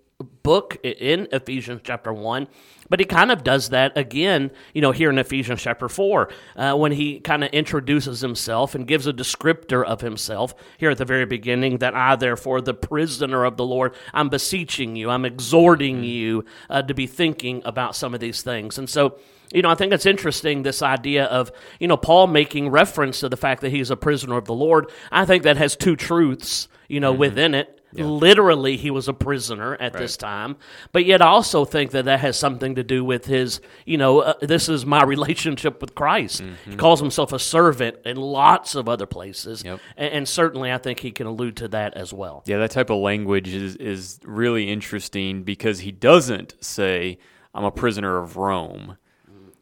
book 0.44 0.78
in 0.84 1.28
Ephesians 1.31 1.81
chapter 1.84 2.14
1. 2.14 2.48
But 2.90 3.00
he 3.00 3.06
kind 3.06 3.31
of 3.31 3.44
does 3.44 3.70
that 3.70 3.96
again, 3.96 4.50
you 4.74 4.81
know, 4.81 4.92
here 4.92 5.12
in 5.12 5.20
Ephesians 5.20 5.62
chapter 5.62 5.88
4, 5.88 6.30
uh, 6.56 6.74
when 6.76 6.92
he 6.92 7.20
kind 7.20 7.44
of 7.44 7.52
introduces 7.52 8.22
himself 8.22 8.74
and 8.74 8.88
gives 8.88 9.06
a 9.06 9.14
descriptor 9.14 9.86
of 9.86 10.02
himself 10.02 10.56
here 10.80 10.90
at 10.90 10.98
the 10.98 11.06
very 11.06 11.26
beginning 11.26 11.78
that 11.78 11.94
I, 11.94 12.16
therefore, 12.16 12.62
the 12.62 12.74
prisoner 12.74 13.44
of 13.44 13.58
the 13.58 13.66
Lord, 13.66 13.94
I'm 14.12 14.30
beseeching 14.30 14.96
you, 14.96 15.12
I'm 15.12 15.26
exhorting 15.26 15.98
mm-hmm. 15.98 16.04
you 16.06 16.46
uh, 16.70 16.81
to 16.81 16.96
be 16.96 17.06
thinking 17.06 17.62
about 17.64 17.96
some 17.96 18.16
of 18.16 18.20
these 18.20 18.42
things. 18.42 18.80
And 18.80 18.90
so, 18.90 19.20
you 19.54 19.62
know, 19.62 19.69
I 19.69 19.75
think 19.75 19.94
it's 19.94 20.06
interesting 20.06 20.63
this 20.63 20.81
idea 20.81 21.25
of, 21.25 21.51
you 21.80 21.88
know, 21.88 21.98
Paul 21.98 22.28
making 22.28 22.69
reference 22.69 23.19
to 23.22 23.30
the 23.30 23.38
fact 23.38 23.62
that 23.62 23.72
he's 23.72 23.90
a 23.90 23.98
prisoner 23.98 24.38
of 24.38 24.46
the 24.46 24.54
Lord. 24.54 24.92
I 25.12 25.25
think 25.25 25.44
that 25.44 25.57
has 25.57 25.75
two 25.75 25.96
truths, 25.96 26.68
you 26.88 27.00
know, 27.00 27.12
mm-hmm. 27.12 27.19
within 27.19 27.56
it. 27.56 27.75
Yeah. 27.92 28.06
Literally, 28.06 28.78
he 28.78 28.92
was 28.92 29.07
a 29.07 29.13
prisoner 29.13 29.74
at 29.74 29.94
right. 29.94 30.01
this 30.01 30.16
time. 30.16 30.57
But 30.92 31.06
yet, 31.06 31.24
I 31.24 31.28
also 31.28 31.66
think 31.66 31.90
that 31.92 32.06
that 32.06 32.19
has 32.19 32.38
something 32.38 32.75
to 32.75 32.84
do 32.84 33.04
with 33.04 33.25
his, 33.25 33.62
you 33.84 33.98
know, 33.98 34.19
uh, 34.19 34.34
this 34.42 34.69
is 34.69 34.86
my 34.86 35.04
relationship 35.06 35.81
with 35.81 35.95
Christ. 35.95 36.44
Mm-hmm. 36.44 36.72
He 36.72 36.78
calls 36.78 37.00
himself 37.00 37.34
a 37.34 37.40
servant 37.40 37.98
in 38.06 38.18
lots 38.18 38.75
of 38.75 38.88
other 38.88 39.07
places. 39.07 39.63
Yep. 39.63 39.80
And, 39.98 40.13
and, 40.13 40.30
certainly, 40.30 40.72
I 40.72 40.78
think 40.78 41.00
he 41.00 41.12
can 41.12 41.25
allude 41.25 41.57
to 41.57 41.68
that 41.69 41.95
as 41.95 42.13
well. 42.13 42.44
Yeah, 42.45 42.60
that 42.60 42.69
type 42.69 42.92
of 42.92 43.00
language 43.00 43.48
is, 43.48 43.75
is 43.78 44.19
really 44.24 44.69
interesting 44.69 45.42
because 45.42 45.80
he 45.80 45.92
doesn't 45.92 46.63
say, 46.63 47.18
I'm 47.56 47.66
a 47.66 47.72
prisoner 47.72 48.19
of 48.19 48.38
Rome. 48.38 48.98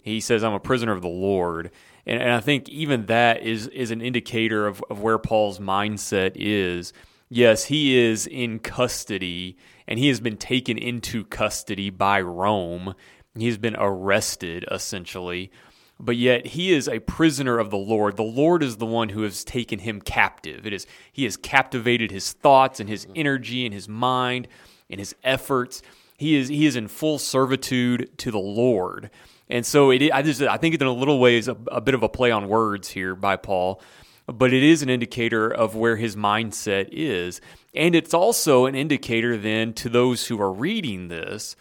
He 0.08 0.20
says, 0.20 0.44
I'm 0.44 0.54
a 0.54 0.60
prisoner 0.60 0.92
of 0.92 1.02
the 1.02 1.08
Lord. 1.08 1.72
And, 2.06 2.22
and 2.22 2.32
I 2.32 2.40
think 2.40 2.70
even 2.70 3.06
that 3.08 3.44
is, 3.44 3.68
is 3.68 3.92
an 3.92 4.02
indicator 4.02 4.66
of, 4.68 4.84
of 4.90 5.02
where 5.02 5.18
Paul's 5.18 5.60
mindset 5.60 6.34
is 6.36 6.94
yes, 7.30 7.66
he 7.66 7.98
is 7.98 8.26
in 8.26 8.60
custody 8.60 9.58
and 9.88 10.00
he 10.00 10.08
has 10.08 10.20
been 10.20 10.38
taken 10.38 10.78
into 10.78 11.24
custody 11.26 11.90
by 11.90 12.22
Rome. 12.22 12.96
He's 13.36 13.58
been 13.58 13.76
arrested, 13.78 14.66
essentially. 14.72 15.52
But 16.00 16.16
yet 16.16 16.48
he 16.48 16.74
is 16.74 16.88
a 16.88 17.00
prisoner 17.00 17.58
of 17.58 17.72
the 17.72 17.78
Lord. 17.78 18.18
The 18.18 18.24
Lord 18.24 18.62
is 18.62 18.78
the 18.78 18.86
one 18.86 19.10
who 19.10 19.24
has 19.24 19.44
taken 19.44 19.80
him 19.80 20.00
captive. 20.00 20.68
It 20.68 20.74
is 20.74 20.86
he 21.12 21.24
has 21.24 21.38
captivated 21.38 22.12
his 22.12 22.34
thoughts 22.34 22.80
and 22.80 22.88
his 22.88 23.06
mm-hmm. 23.06 23.14
energy 23.16 23.66
and 23.66 23.74
his 23.74 23.90
mind 23.90 24.48
and 24.90 25.00
his 25.00 25.16
efforts. 25.24 25.82
He 26.18 26.36
is 26.36 26.50
he 26.50 26.68
is 26.68 26.76
in 26.76 26.88
full 26.88 27.18
servitude 27.18 28.16
to 28.20 28.30
the 28.30 28.40
Lord. 28.40 29.10
And 29.50 29.66
so 29.66 29.92
it, 29.92 30.12
I 30.12 30.22
just 30.22 30.42
I 30.42 30.58
think 30.58 30.76
in 30.76 30.82
a 30.84 30.92
little 30.92 31.20
ways 31.20 31.48
a, 31.48 31.58
a 31.72 31.82
bit 31.82 31.96
of 31.96 32.04
a 32.04 32.10
play 32.10 32.32
on 32.32 32.48
words 32.48 32.90
here 32.90 33.16
by 33.16 33.36
Paul 33.38 33.82
but 34.28 34.52
it 34.52 34.62
is 34.62 34.82
an 34.82 34.90
indicator 34.90 35.50
of 35.50 35.76
where 35.76 35.96
his 35.96 36.16
mindset 36.16 36.90
is. 36.92 37.40
And 37.74 37.96
it's 37.96 38.14
also 38.14 38.66
an 38.66 38.76
indicator 38.76 39.38
then 39.38 39.74
to 39.76 39.90
those 39.90 40.28
who 40.28 40.42
are 40.42 40.52
reading 40.52 41.08
this 41.08 41.56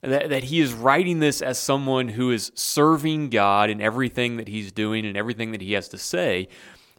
that, 0.00 0.28
that 0.28 0.44
he 0.44 0.60
is 0.60 0.72
writing 0.72 1.20
this 1.20 1.40
as 1.40 1.58
someone 1.58 2.08
who 2.08 2.30
is 2.30 2.52
serving 2.54 3.30
God 3.30 3.70
in 3.70 3.80
everything 3.80 4.36
that 4.36 4.48
he's 4.48 4.70
doing 4.70 5.06
and 5.06 5.16
everything 5.16 5.52
that 5.52 5.62
he 5.62 5.72
has 5.72 5.88
to 5.88 5.98
say. 5.98 6.48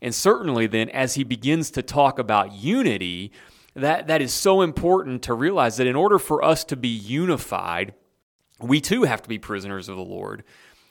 And 0.01 0.13
certainly 0.13 0.67
then, 0.67 0.89
as 0.89 1.13
he 1.13 1.23
begins 1.23 1.71
to 1.71 1.83
talk 1.83 2.19
about 2.19 2.53
unity, 2.53 3.31
that, 3.75 4.07
that 4.07 4.21
is 4.21 4.33
so 4.33 4.61
important 4.61 5.21
to 5.23 5.33
realize 5.33 5.77
that 5.77 5.87
in 5.87 5.95
order 5.95 6.17
for 6.17 6.43
us 6.43 6.63
to 6.65 6.75
be 6.75 6.89
unified, 6.89 7.93
we 8.59 8.81
too 8.81 9.03
have 9.03 9.21
to 9.21 9.29
be 9.29 9.37
prisoners 9.37 9.89
of 9.89 9.95
the 9.95 10.03
Lord. 10.03 10.43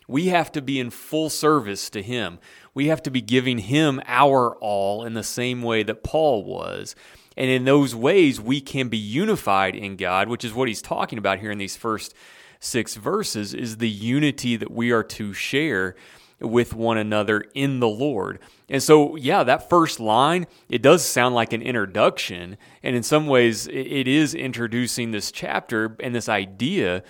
We 0.06 0.26
have 0.26 0.52
to 0.52 0.60
be 0.60 0.78
in 0.78 0.90
full 0.90 1.30
service 1.30 1.88
to 1.90 2.02
Him. 2.02 2.38
We 2.74 2.88
have 2.88 3.02
to 3.04 3.10
be 3.10 3.22
giving 3.22 3.58
Him 3.58 4.00
our 4.06 4.54
all 4.56 5.04
in 5.04 5.14
the 5.14 5.22
same 5.22 5.62
way 5.62 5.82
that 5.82 6.02
Paul 6.02 6.44
was. 6.44 6.94
And 7.36 7.50
in 7.50 7.64
those 7.64 7.94
ways, 7.94 8.40
we 8.40 8.60
can 8.60 8.88
be 8.88 8.98
unified 8.98 9.74
in 9.74 9.96
God, 9.96 10.28
which 10.28 10.44
is 10.44 10.54
what 10.54 10.68
he's 10.68 10.82
talking 10.82 11.18
about 11.18 11.40
here 11.40 11.50
in 11.50 11.58
these 11.58 11.76
first 11.76 12.14
six 12.60 12.94
verses, 12.94 13.54
is 13.54 13.78
the 13.78 13.88
unity 13.88 14.56
that 14.56 14.70
we 14.70 14.92
are 14.92 15.02
to 15.02 15.32
share 15.32 15.96
with 16.40 16.74
one 16.74 16.98
another 16.98 17.44
in 17.54 17.80
the 17.80 17.88
Lord. 17.88 18.38
And 18.68 18.82
so, 18.82 19.16
yeah, 19.16 19.42
that 19.44 19.68
first 19.68 19.98
line, 20.00 20.46
it 20.68 20.82
does 20.82 21.04
sound 21.04 21.34
like 21.34 21.52
an 21.52 21.62
introduction. 21.62 22.56
And 22.82 22.94
in 22.94 23.02
some 23.02 23.26
ways, 23.26 23.66
it 23.66 24.06
is 24.06 24.34
introducing 24.34 25.10
this 25.10 25.32
chapter 25.32 25.96
and 26.00 26.14
this 26.14 26.28
idea 26.28 27.02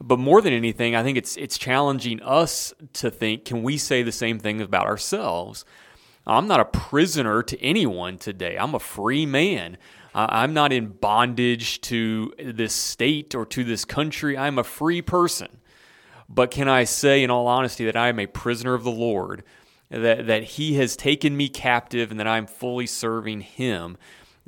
but 0.00 0.18
more 0.18 0.40
than 0.40 0.52
anything, 0.52 0.94
I 0.94 1.02
think 1.02 1.18
it's 1.18 1.36
it's 1.36 1.58
challenging 1.58 2.22
us 2.22 2.72
to 2.94 3.10
think: 3.10 3.44
Can 3.44 3.62
we 3.62 3.78
say 3.78 4.02
the 4.02 4.12
same 4.12 4.38
thing 4.38 4.60
about 4.60 4.86
ourselves? 4.86 5.64
I'm 6.26 6.46
not 6.46 6.60
a 6.60 6.64
prisoner 6.64 7.42
to 7.42 7.60
anyone 7.62 8.18
today. 8.18 8.56
I'm 8.58 8.74
a 8.74 8.80
free 8.80 9.24
man. 9.24 9.78
I'm 10.14 10.52
not 10.52 10.72
in 10.72 10.88
bondage 10.88 11.80
to 11.82 12.32
this 12.38 12.74
state 12.74 13.34
or 13.34 13.46
to 13.46 13.64
this 13.64 13.84
country. 13.84 14.36
I'm 14.36 14.58
a 14.58 14.64
free 14.64 15.00
person. 15.00 15.58
But 16.28 16.50
can 16.50 16.68
I 16.68 16.84
say, 16.84 17.22
in 17.22 17.30
all 17.30 17.46
honesty, 17.46 17.84
that 17.86 17.96
I 17.96 18.08
am 18.08 18.18
a 18.18 18.26
prisoner 18.26 18.74
of 18.74 18.84
the 18.84 18.90
Lord? 18.90 19.42
that, 19.90 20.26
that 20.26 20.42
he 20.42 20.74
has 20.74 20.96
taken 20.96 21.36
me 21.36 21.48
captive 21.48 22.10
and 22.10 22.20
that 22.20 22.26
I'm 22.26 22.46
fully 22.46 22.86
serving 22.86 23.40
him. 23.40 23.96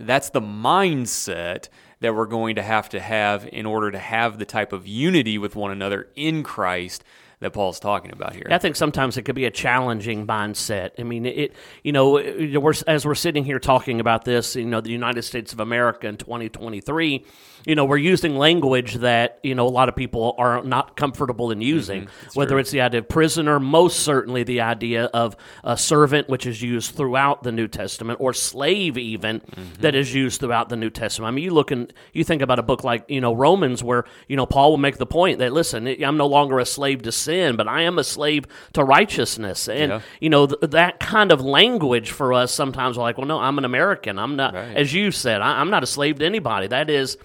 That's 0.00 0.30
the 0.30 0.40
mindset 0.40 1.68
that 2.00 2.14
we're 2.14 2.26
going 2.26 2.56
to 2.56 2.62
have 2.62 2.88
to 2.90 3.00
have 3.00 3.46
in 3.52 3.66
order 3.66 3.90
to 3.90 3.98
have 3.98 4.38
the 4.38 4.46
type 4.46 4.72
of 4.72 4.86
unity 4.86 5.36
with 5.36 5.54
one 5.54 5.70
another 5.70 6.08
in 6.16 6.42
Christ 6.42 7.04
that 7.40 7.54
Paul's 7.54 7.80
talking 7.80 8.12
about 8.12 8.34
here. 8.34 8.46
I 8.50 8.58
think 8.58 8.76
sometimes 8.76 9.16
it 9.16 9.22
could 9.22 9.34
be 9.34 9.46
a 9.46 9.50
challenging 9.50 10.26
mindset. 10.26 10.90
I 10.98 11.04
mean, 11.04 11.24
it 11.24 11.54
you 11.82 11.92
know, 11.92 12.12
we're, 12.12 12.74
as 12.86 13.06
we're 13.06 13.14
sitting 13.14 13.44
here 13.44 13.58
talking 13.58 13.98
about 13.98 14.24
this, 14.24 14.56
you 14.56 14.66
know, 14.66 14.82
the 14.82 14.90
United 14.90 15.22
States 15.22 15.54
of 15.54 15.60
America 15.60 16.06
in 16.06 16.18
2023, 16.18 17.24
you 17.66 17.74
know, 17.74 17.86
we're 17.86 17.96
using 17.96 18.36
language 18.36 18.96
that 18.96 19.38
you 19.42 19.54
know 19.54 19.66
a 19.66 19.70
lot 19.70 19.88
of 19.88 19.96
people 19.96 20.34
are 20.36 20.62
not 20.62 20.96
comfortable 20.96 21.50
in 21.50 21.62
using. 21.62 22.02
Mm-hmm. 22.02 22.38
Whether 22.38 22.50
true. 22.50 22.58
it's 22.58 22.70
the 22.70 22.82
idea 22.82 23.00
of 23.00 23.08
prisoner, 23.08 23.58
most 23.58 24.00
certainly 24.00 24.42
the 24.44 24.60
idea 24.60 25.04
of 25.06 25.34
a 25.64 25.78
servant, 25.78 26.28
which 26.28 26.46
is 26.46 26.60
used 26.60 26.94
throughout 26.94 27.42
the 27.42 27.52
New 27.52 27.68
Testament, 27.68 28.20
or 28.20 28.34
slave, 28.34 28.98
even 28.98 29.40
mm-hmm. 29.40 29.80
that 29.80 29.94
is 29.94 30.14
used 30.14 30.40
throughout 30.40 30.68
the 30.68 30.76
New 30.76 30.90
Testament. 30.90 31.28
I 31.28 31.30
mean, 31.32 31.44
you 31.44 31.52
look 31.52 31.70
and 31.70 31.90
you 32.12 32.22
think 32.22 32.42
about 32.42 32.58
a 32.58 32.62
book 32.62 32.84
like 32.84 33.06
you 33.08 33.22
know 33.22 33.34
Romans, 33.34 33.82
where 33.82 34.04
you 34.28 34.36
know 34.36 34.44
Paul 34.46 34.72
will 34.72 34.78
make 34.78 34.98
the 34.98 35.06
point 35.06 35.38
that 35.38 35.54
listen, 35.54 35.86
I'm 35.86 36.18
no 36.18 36.26
longer 36.26 36.58
a 36.58 36.66
slave 36.66 37.02
to 37.02 37.12
sin 37.12 37.29
sin, 37.30 37.56
but 37.56 37.68
I 37.68 37.82
am 37.82 37.98
a 37.98 38.04
slave 38.04 38.46
to 38.72 38.82
righteousness. 38.82 39.68
And, 39.68 39.92
yeah. 39.92 40.00
you 40.20 40.30
know, 40.30 40.46
th- 40.46 40.72
that 40.72 40.98
kind 40.98 41.30
of 41.30 41.40
language 41.40 42.10
for 42.10 42.32
us 42.32 42.52
sometimes 42.52 42.96
we're 42.96 43.04
like, 43.04 43.18
well, 43.18 43.26
no, 43.26 43.38
I'm 43.38 43.58
an 43.58 43.64
American. 43.64 44.18
I'm 44.18 44.34
not, 44.36 44.54
right. 44.54 44.76
as 44.76 44.92
you 44.92 45.12
said, 45.12 45.40
I, 45.40 45.60
am 45.60 45.70
not 45.70 45.82
a 45.82 45.86
slave 45.86 46.18
to 46.18 46.26
anybody. 46.26 46.66
That 46.66 46.90
is, 46.90 47.16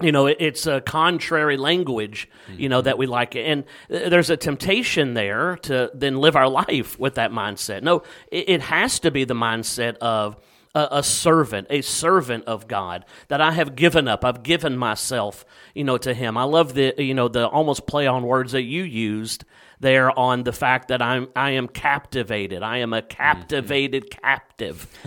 you 0.00 0.12
know, 0.12 0.26
it's 0.26 0.66
a 0.66 0.80
contrary 0.80 1.58
language, 1.58 2.28
mm-hmm. 2.48 2.60
you 2.60 2.68
know, 2.70 2.80
that 2.80 2.96
we 2.96 3.06
like. 3.06 3.36
And 3.36 3.64
there's 3.88 4.30
a 4.30 4.36
temptation 4.36 5.14
there 5.14 5.56
to 5.62 5.90
then 5.92 6.16
live 6.16 6.36
our 6.36 6.48
life 6.48 6.98
with 6.98 7.16
that 7.16 7.32
mindset. 7.32 7.82
No, 7.82 8.02
it 8.32 8.62
has 8.62 9.00
to 9.00 9.10
be 9.10 9.24
the 9.24 9.34
mindset 9.34 9.96
of, 9.98 10.36
a, 10.74 10.88
a, 10.92 11.02
servant, 11.02 11.66
a 11.70 11.80
servant 11.82 12.44
of 12.44 12.68
God 12.68 13.04
that 13.28 13.40
I 13.40 13.52
have 13.52 13.74
given 13.74 14.08
up. 14.08 14.24
I've 14.24 14.42
given 14.42 14.76
myself, 14.76 15.44
you 15.74 15.84
know, 15.84 15.98
to 15.98 16.14
Him. 16.14 16.36
I 16.36 16.44
love 16.44 16.74
the, 16.74 16.94
you 16.98 17.14
know, 17.14 17.28
the 17.28 17.48
almost 17.48 17.86
play 17.86 18.06
on 18.06 18.22
words 18.22 18.52
that 18.52 18.62
you 18.62 18.82
used 18.82 19.44
there 19.80 20.16
on 20.16 20.42
the 20.44 20.52
fact 20.52 20.88
that 20.88 21.00
I'm, 21.02 21.28
I 21.34 21.52
am 21.52 21.66
captivated. 21.66 22.62
I 22.62 22.78
am 22.78 22.92
a 22.92 23.02
captivated 23.02 24.10
mm-hmm. 24.10 24.20
captive, 24.20 24.49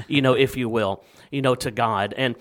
you 0.07 0.21
know, 0.21 0.33
if 0.33 0.57
you 0.57 0.69
will, 0.69 1.03
you 1.31 1.41
know, 1.41 1.55
to 1.55 1.71
God. 1.71 2.13
And 2.17 2.35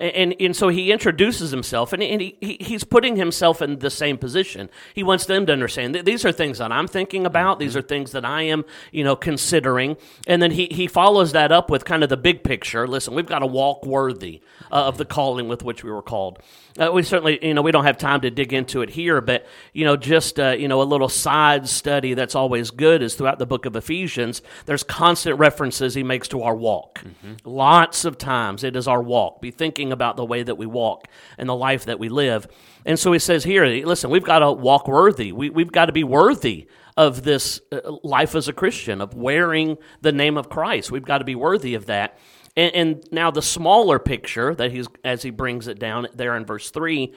and, 0.00 0.34
and 0.38 0.54
so 0.54 0.68
he 0.68 0.92
introduces 0.92 1.50
himself 1.50 1.92
and, 1.92 2.02
and 2.02 2.20
he, 2.20 2.36
he's 2.60 2.84
putting 2.84 3.16
himself 3.16 3.60
in 3.60 3.80
the 3.80 3.90
same 3.90 4.16
position. 4.16 4.70
He 4.94 5.02
wants 5.02 5.26
them 5.26 5.46
to 5.46 5.52
understand 5.52 5.94
that 5.94 6.04
these 6.04 6.24
are 6.24 6.30
things 6.30 6.58
that 6.58 6.70
I'm 6.70 6.86
thinking 6.86 7.26
about. 7.26 7.58
These 7.58 7.76
are 7.76 7.82
things 7.82 8.12
that 8.12 8.24
I 8.24 8.42
am, 8.42 8.64
you 8.92 9.02
know, 9.02 9.16
considering. 9.16 9.96
And 10.26 10.40
then 10.40 10.52
he, 10.52 10.66
he 10.66 10.86
follows 10.86 11.32
that 11.32 11.50
up 11.50 11.68
with 11.68 11.84
kind 11.84 12.04
of 12.04 12.10
the 12.10 12.16
big 12.16 12.44
picture. 12.44 12.86
Listen, 12.86 13.14
we've 13.14 13.26
got 13.26 13.40
to 13.40 13.46
walk 13.46 13.84
worthy 13.84 14.40
uh, 14.70 14.86
of 14.86 14.98
the 14.98 15.04
calling 15.04 15.48
with 15.48 15.64
which 15.64 15.82
we 15.82 15.90
were 15.90 16.02
called. 16.02 16.38
Uh, 16.78 16.92
we 16.92 17.02
certainly, 17.02 17.44
you 17.44 17.54
know, 17.54 17.62
we 17.62 17.72
don't 17.72 17.84
have 17.84 17.98
time 17.98 18.20
to 18.20 18.30
dig 18.30 18.52
into 18.52 18.82
it 18.82 18.90
here, 18.90 19.20
but, 19.20 19.46
you 19.72 19.84
know, 19.84 19.96
just, 19.96 20.38
uh, 20.38 20.50
you 20.50 20.68
know, 20.68 20.80
a 20.80 20.84
little 20.84 21.08
side 21.08 21.68
study 21.68 22.14
that's 22.14 22.36
always 22.36 22.70
good 22.70 23.02
is 23.02 23.16
throughout 23.16 23.40
the 23.40 23.46
book 23.46 23.66
of 23.66 23.74
Ephesians, 23.74 24.42
there's 24.66 24.84
constant 24.84 25.40
references 25.40 25.94
he 25.94 26.04
makes 26.04 26.28
to 26.28 26.42
our 26.42 26.54
walk. 26.58 27.00
Mm-hmm. 27.04 27.34
Lots 27.44 28.04
of 28.04 28.18
times 28.18 28.64
it 28.64 28.76
is 28.76 28.86
our 28.86 29.02
walk. 29.02 29.40
Be 29.40 29.50
thinking 29.50 29.92
about 29.92 30.16
the 30.16 30.24
way 30.24 30.42
that 30.42 30.56
we 30.56 30.66
walk 30.66 31.08
and 31.38 31.48
the 31.48 31.54
life 31.54 31.86
that 31.86 31.98
we 31.98 32.08
live. 32.08 32.46
And 32.84 32.98
so 32.98 33.12
he 33.12 33.18
says 33.18 33.44
here, 33.44 33.64
listen, 33.64 34.10
we've 34.10 34.24
got 34.24 34.40
to 34.40 34.52
walk 34.52 34.88
worthy. 34.88 35.32
We, 35.32 35.50
we've 35.50 35.72
got 35.72 35.86
to 35.86 35.92
be 35.92 36.04
worthy 36.04 36.68
of 36.96 37.22
this 37.22 37.60
uh, 37.70 37.80
life 38.02 38.34
as 38.34 38.48
a 38.48 38.52
Christian, 38.52 39.00
of 39.00 39.14
wearing 39.14 39.78
the 40.00 40.12
name 40.12 40.36
of 40.36 40.48
Christ. 40.48 40.90
We've 40.90 41.04
got 41.04 41.18
to 41.18 41.24
be 41.24 41.36
worthy 41.36 41.74
of 41.74 41.86
that. 41.86 42.18
And, 42.56 42.74
and 42.74 43.04
now 43.12 43.30
the 43.30 43.42
smaller 43.42 43.98
picture 44.00 44.54
that 44.54 44.72
he's 44.72 44.88
as 45.04 45.22
he 45.22 45.30
brings 45.30 45.68
it 45.68 45.78
down 45.78 46.08
there 46.14 46.36
in 46.36 46.44
verse 46.44 46.70
three 46.70 47.14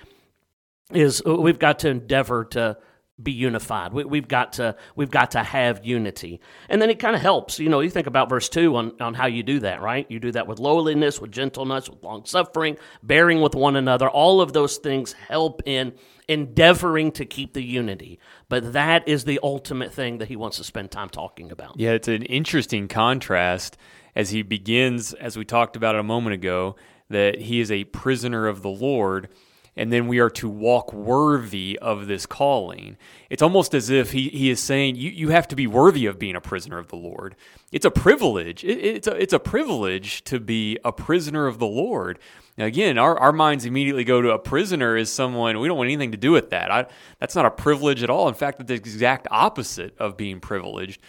is 0.91 1.24
we've 1.25 1.57
got 1.57 1.79
to 1.79 1.89
endeavor 1.89 2.45
to 2.45 2.77
be 3.23 3.31
unified. 3.31 3.93
We, 3.93 4.17
have 4.17 4.27
got 4.27 4.53
to 4.53 4.75
we've 4.95 5.11
got 5.11 5.31
to 5.31 5.43
have 5.43 5.85
unity, 5.85 6.41
and 6.69 6.81
then 6.81 6.89
it 6.89 6.99
kind 6.99 7.15
of 7.15 7.21
helps. 7.21 7.59
You 7.59 7.69
know, 7.69 7.79
you 7.79 7.89
think 7.89 8.07
about 8.07 8.29
verse 8.29 8.49
two 8.49 8.75
on 8.75 8.99
on 9.01 9.13
how 9.13 9.27
you 9.27 9.43
do 9.43 9.59
that, 9.59 9.81
right? 9.81 10.05
You 10.09 10.19
do 10.19 10.31
that 10.31 10.47
with 10.47 10.59
lowliness, 10.59 11.19
with 11.19 11.31
gentleness, 11.31 11.89
with 11.89 12.03
long 12.03 12.25
suffering, 12.25 12.77
bearing 13.03 13.41
with 13.41 13.55
one 13.55 13.75
another. 13.75 14.09
All 14.09 14.41
of 14.41 14.53
those 14.53 14.77
things 14.77 15.13
help 15.13 15.61
in 15.65 15.93
endeavoring 16.27 17.11
to 17.11 17.25
keep 17.25 17.53
the 17.53 17.63
unity. 17.63 18.19
But 18.49 18.73
that 18.73 19.07
is 19.07 19.25
the 19.25 19.39
ultimate 19.43 19.93
thing 19.93 20.19
that 20.19 20.29
he 20.29 20.35
wants 20.35 20.57
to 20.57 20.63
spend 20.63 20.91
time 20.91 21.09
talking 21.09 21.51
about. 21.51 21.79
Yeah, 21.79 21.91
it's 21.91 22.07
an 22.07 22.23
interesting 22.23 22.87
contrast 22.87 23.77
as 24.15 24.29
he 24.29 24.41
begins, 24.41 25.13
as 25.13 25.37
we 25.37 25.45
talked 25.45 25.75
about 25.75 25.95
a 25.95 26.03
moment 26.03 26.33
ago, 26.33 26.75
that 27.09 27.39
he 27.39 27.59
is 27.59 27.71
a 27.71 27.83
prisoner 27.85 28.47
of 28.47 28.61
the 28.61 28.69
Lord, 28.69 29.29
and 29.75 29.91
then 29.91 30.07
we 30.07 30.19
are 30.19 30.29
to 30.29 30.49
walk 30.49 30.91
worthy 30.91 31.79
of 31.81 32.07
this 32.07 32.25
calling. 32.25 32.97
It's 33.29 33.41
almost 33.41 33.73
as 33.73 33.89
if 33.89 34.11
he, 34.11 34.29
he 34.29 34.49
is 34.49 34.59
saying, 34.59 34.97
you, 34.97 35.09
you 35.09 35.29
have 35.29 35.47
to 35.49 35.55
be 35.55 35.67
worthy 35.67 36.05
of 36.05 36.19
being 36.19 36.35
a 36.35 36.41
prisoner 36.41 36.77
of 36.77 36.89
the 36.89 36.97
Lord. 36.97 37.35
It's 37.71 37.85
a 37.85 37.91
privilege. 37.91 38.63
It, 38.63 38.79
it's, 38.79 39.07
a, 39.07 39.15
it's 39.15 39.33
a 39.33 39.39
privilege 39.39 40.23
to 40.25 40.39
be 40.39 40.77
a 40.83 40.91
prisoner 40.91 41.47
of 41.47 41.57
the 41.57 41.67
Lord. 41.67 42.19
Now, 42.57 42.65
again, 42.65 42.97
our, 42.97 43.17
our 43.17 43.31
minds 43.31 43.63
immediately 43.63 44.03
go 44.03 44.21
to 44.21 44.31
a 44.31 44.39
prisoner 44.39 44.97
as 44.97 45.11
someone, 45.11 45.57
we 45.59 45.69
don't 45.69 45.77
want 45.77 45.87
anything 45.87 46.11
to 46.11 46.17
do 46.17 46.31
with 46.31 46.49
that. 46.49 46.69
I, 46.69 46.85
that's 47.19 47.35
not 47.35 47.45
a 47.45 47.51
privilege 47.51 48.03
at 48.03 48.09
all. 48.09 48.27
In 48.27 48.33
fact, 48.33 48.59
it's 48.59 48.67
the 48.67 48.73
exact 48.73 49.27
opposite 49.31 49.97
of 49.97 50.17
being 50.17 50.41
privileged. 50.41 51.01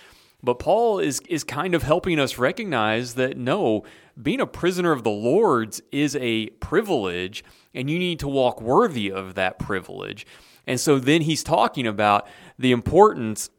But 0.43 0.59
Paul 0.59 0.99
is 0.99 1.21
is 1.29 1.45
kind 1.45 1.75
of 1.75 1.83
helping 1.83 2.19
us 2.19 2.39
recognize 2.39 3.15
that 3.15 3.37
no, 3.37 3.85
being 4.21 4.41
a 4.41 4.47
prisoner 4.47 4.93
of 4.93 5.05
the 5.05 5.11
Lord's 5.11 5.81
is 5.93 6.17
a 6.17 6.49
privilege, 6.61 7.45
and 7.75 7.89
you 7.89 7.99
need 7.99 8.19
to 8.21 8.29
walk 8.29 8.61
worthy 8.61 9.11
of 9.11 9.35
that 9.35 9.59
privilege. 9.59 10.27
And 10.67 10.81
so 10.81 10.99
then 10.99 11.23
he's 11.23 11.43
talking 11.43 11.87
about 11.87 12.27
the 12.59 12.73
importance 12.73 13.51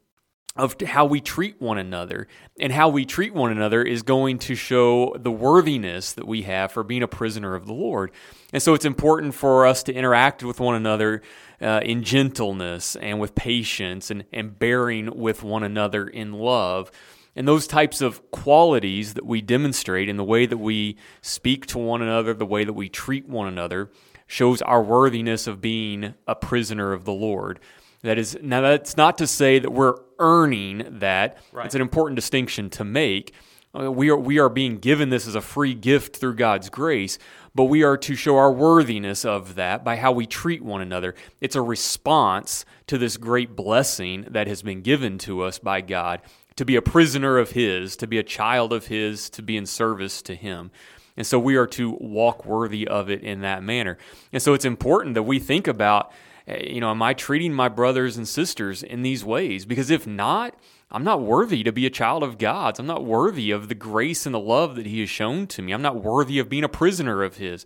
of 0.56 0.80
how 0.80 1.04
we 1.04 1.20
treat 1.20 1.60
one 1.60 1.78
another. 1.78 2.28
And 2.60 2.72
how 2.72 2.88
we 2.88 3.04
treat 3.04 3.34
one 3.34 3.50
another 3.50 3.82
is 3.82 4.02
going 4.02 4.38
to 4.40 4.54
show 4.54 5.14
the 5.18 5.32
worthiness 5.32 6.12
that 6.12 6.28
we 6.28 6.42
have 6.42 6.70
for 6.70 6.84
being 6.84 7.02
a 7.02 7.08
prisoner 7.08 7.54
of 7.54 7.66
the 7.66 7.72
Lord. 7.72 8.12
And 8.52 8.62
so 8.62 8.74
it's 8.74 8.84
important 8.84 9.34
for 9.34 9.66
us 9.66 9.82
to 9.84 9.92
interact 9.92 10.44
with 10.44 10.60
one 10.60 10.76
another 10.76 11.22
uh, 11.60 11.80
in 11.82 12.04
gentleness 12.04 12.94
and 12.96 13.18
with 13.18 13.34
patience 13.34 14.10
and, 14.10 14.24
and 14.32 14.56
bearing 14.56 15.18
with 15.18 15.42
one 15.42 15.64
another 15.64 16.06
in 16.06 16.32
love. 16.32 16.92
And 17.34 17.48
those 17.48 17.66
types 17.66 18.00
of 18.00 18.30
qualities 18.30 19.14
that 19.14 19.26
we 19.26 19.42
demonstrate 19.42 20.08
in 20.08 20.16
the 20.16 20.22
way 20.22 20.46
that 20.46 20.58
we 20.58 20.96
speak 21.20 21.66
to 21.66 21.78
one 21.78 22.00
another, 22.00 22.32
the 22.32 22.46
way 22.46 22.62
that 22.62 22.74
we 22.74 22.88
treat 22.88 23.28
one 23.28 23.48
another, 23.48 23.90
shows 24.28 24.62
our 24.62 24.82
worthiness 24.82 25.48
of 25.48 25.60
being 25.60 26.14
a 26.28 26.36
prisoner 26.36 26.92
of 26.92 27.04
the 27.04 27.12
Lord. 27.12 27.58
That 28.04 28.18
is 28.18 28.36
now 28.42 28.60
that's 28.60 28.98
not 28.98 29.16
to 29.18 29.26
say 29.26 29.58
that 29.58 29.70
we're 29.70 29.96
earning 30.18 30.98
that. 30.98 31.38
Right. 31.52 31.64
It's 31.64 31.74
an 31.74 31.80
important 31.80 32.16
distinction 32.16 32.68
to 32.70 32.84
make. 32.84 33.32
Uh, 33.74 33.90
we 33.90 34.10
are 34.10 34.16
we 34.16 34.38
are 34.38 34.50
being 34.50 34.76
given 34.76 35.08
this 35.08 35.26
as 35.26 35.34
a 35.34 35.40
free 35.40 35.72
gift 35.72 36.16
through 36.16 36.34
God's 36.34 36.68
grace, 36.68 37.18
but 37.54 37.64
we 37.64 37.82
are 37.82 37.96
to 37.96 38.14
show 38.14 38.36
our 38.36 38.52
worthiness 38.52 39.24
of 39.24 39.54
that 39.54 39.84
by 39.84 39.96
how 39.96 40.12
we 40.12 40.26
treat 40.26 40.62
one 40.62 40.82
another. 40.82 41.14
It's 41.40 41.56
a 41.56 41.62
response 41.62 42.66
to 42.88 42.98
this 42.98 43.16
great 43.16 43.56
blessing 43.56 44.26
that 44.28 44.48
has 44.48 44.60
been 44.62 44.82
given 44.82 45.16
to 45.20 45.40
us 45.40 45.58
by 45.58 45.80
God 45.80 46.20
to 46.56 46.66
be 46.66 46.76
a 46.76 46.82
prisoner 46.82 47.38
of 47.38 47.52
His, 47.52 47.96
to 47.96 48.06
be 48.06 48.18
a 48.18 48.22
child 48.22 48.74
of 48.74 48.88
His, 48.88 49.30
to 49.30 49.40
be 49.40 49.56
in 49.56 49.64
service 49.64 50.20
to 50.22 50.34
Him. 50.34 50.70
And 51.16 51.26
so 51.26 51.38
we 51.38 51.56
are 51.56 51.68
to 51.68 51.96
walk 52.00 52.44
worthy 52.44 52.86
of 52.86 53.08
it 53.08 53.22
in 53.22 53.40
that 53.40 53.62
manner. 53.62 53.96
And 54.30 54.42
so 54.42 54.52
it's 54.52 54.66
important 54.66 55.14
that 55.14 55.22
we 55.22 55.38
think 55.38 55.66
about 55.66 56.12
Eh, 56.46 56.74
you 56.74 56.80
know, 56.80 56.90
am 56.90 57.02
I 57.02 57.14
treating 57.14 57.52
my 57.52 57.68
brothers 57.68 58.16
and 58.16 58.28
sisters 58.28 58.82
in 58.82 59.02
these 59.02 59.24
ways? 59.24 59.64
Because 59.64 59.90
if 59.90 60.06
not, 60.06 60.54
I'm 60.90 61.04
not 61.04 61.22
worthy 61.22 61.62
to 61.64 61.72
be 61.72 61.86
a 61.86 61.90
child 61.90 62.22
of 62.22 62.38
God's. 62.38 62.78
I'm 62.78 62.86
not 62.86 63.04
worthy 63.04 63.50
of 63.50 63.68
the 63.68 63.74
grace 63.74 64.26
and 64.26 64.34
the 64.34 64.40
love 64.40 64.76
that 64.76 64.86
He 64.86 65.00
has 65.00 65.10
shown 65.10 65.46
to 65.48 65.62
me. 65.62 65.72
I'm 65.72 65.82
not 65.82 66.02
worthy 66.02 66.38
of 66.38 66.48
being 66.48 66.64
a 66.64 66.68
prisoner 66.68 67.22
of 67.22 67.36
His. 67.36 67.64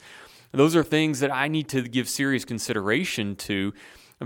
Those 0.53 0.75
are 0.75 0.83
things 0.83 1.21
that 1.21 1.35
I 1.35 1.49
need 1.49 1.69
to 1.71 1.83
give 1.83 2.09
serious 2.09 2.45
consideration 2.45 3.37
to 3.37 3.75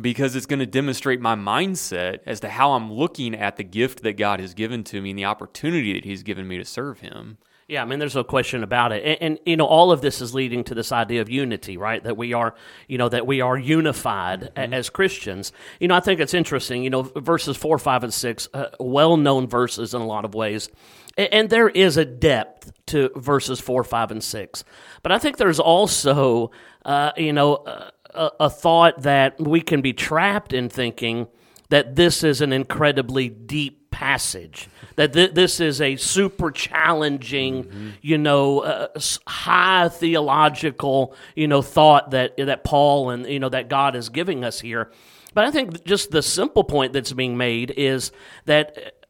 because 0.00 0.36
it's 0.36 0.46
going 0.46 0.60
to 0.60 0.66
demonstrate 0.66 1.20
my 1.20 1.34
mindset 1.34 2.20
as 2.26 2.40
to 2.40 2.48
how 2.48 2.72
I'm 2.72 2.92
looking 2.92 3.34
at 3.34 3.56
the 3.56 3.64
gift 3.64 4.02
that 4.02 4.16
God 4.16 4.40
has 4.40 4.54
given 4.54 4.84
to 4.84 5.02
me 5.02 5.10
and 5.10 5.18
the 5.18 5.24
opportunity 5.24 5.92
that 5.94 6.04
He's 6.04 6.22
given 6.22 6.46
me 6.46 6.58
to 6.58 6.64
serve 6.64 7.00
Him. 7.00 7.38
Yeah, 7.72 7.80
I 7.80 7.86
mean, 7.86 7.98
there's 7.98 8.14
no 8.14 8.22
question 8.22 8.62
about 8.62 8.92
it, 8.92 9.02
and, 9.02 9.22
and, 9.22 9.38
you 9.46 9.56
know, 9.56 9.64
all 9.64 9.92
of 9.92 10.02
this 10.02 10.20
is 10.20 10.34
leading 10.34 10.62
to 10.64 10.74
this 10.74 10.92
idea 10.92 11.22
of 11.22 11.30
unity, 11.30 11.78
right? 11.78 12.04
That 12.04 12.18
we 12.18 12.34
are, 12.34 12.54
you 12.86 12.98
know, 12.98 13.08
that 13.08 13.26
we 13.26 13.40
are 13.40 13.56
unified 13.56 14.52
mm-hmm. 14.54 14.74
as 14.74 14.90
Christians. 14.90 15.54
You 15.80 15.88
know, 15.88 15.94
I 15.94 16.00
think 16.00 16.20
it's 16.20 16.34
interesting. 16.34 16.84
You 16.84 16.90
know, 16.90 17.00
verses 17.00 17.56
four, 17.56 17.78
five, 17.78 18.04
and 18.04 18.12
six, 18.12 18.46
uh, 18.52 18.66
well-known 18.78 19.46
verses 19.46 19.94
in 19.94 20.02
a 20.02 20.06
lot 20.06 20.26
of 20.26 20.34
ways, 20.34 20.68
and, 21.16 21.32
and 21.32 21.48
there 21.48 21.70
is 21.70 21.96
a 21.96 22.04
depth 22.04 22.72
to 22.88 23.08
verses 23.16 23.58
four, 23.58 23.84
five, 23.84 24.10
and 24.10 24.22
six. 24.22 24.64
But 25.02 25.12
I 25.12 25.18
think 25.18 25.38
there's 25.38 25.58
also, 25.58 26.50
uh, 26.84 27.12
you 27.16 27.32
know, 27.32 27.64
a, 28.10 28.30
a 28.38 28.50
thought 28.50 29.00
that 29.04 29.40
we 29.40 29.62
can 29.62 29.80
be 29.80 29.94
trapped 29.94 30.52
in 30.52 30.68
thinking 30.68 31.26
that 31.70 31.96
this 31.96 32.22
is 32.22 32.42
an 32.42 32.52
incredibly 32.52 33.30
deep 33.30 33.81
passage. 34.02 34.68
That 34.96 35.12
th- 35.12 35.32
this 35.32 35.60
is 35.60 35.80
a 35.80 35.94
super 35.96 36.50
challenging, 36.50 37.64
mm-hmm. 37.64 37.90
you 38.00 38.18
know, 38.18 38.60
uh, 38.60 38.88
high 39.28 39.88
theological, 39.88 41.14
you 41.36 41.46
know, 41.46 41.62
thought 41.62 42.10
that 42.10 42.36
that 42.36 42.64
Paul 42.64 43.10
and 43.10 43.26
you 43.26 43.38
know 43.38 43.48
that 43.48 43.68
God 43.68 43.94
is 43.94 44.08
giving 44.08 44.44
us 44.44 44.60
here. 44.60 44.90
But 45.34 45.44
I 45.44 45.50
think 45.52 45.84
just 45.84 46.10
the 46.10 46.20
simple 46.20 46.64
point 46.64 46.92
that's 46.92 47.12
being 47.12 47.36
made 47.36 47.72
is 47.76 48.10
that 48.46 49.01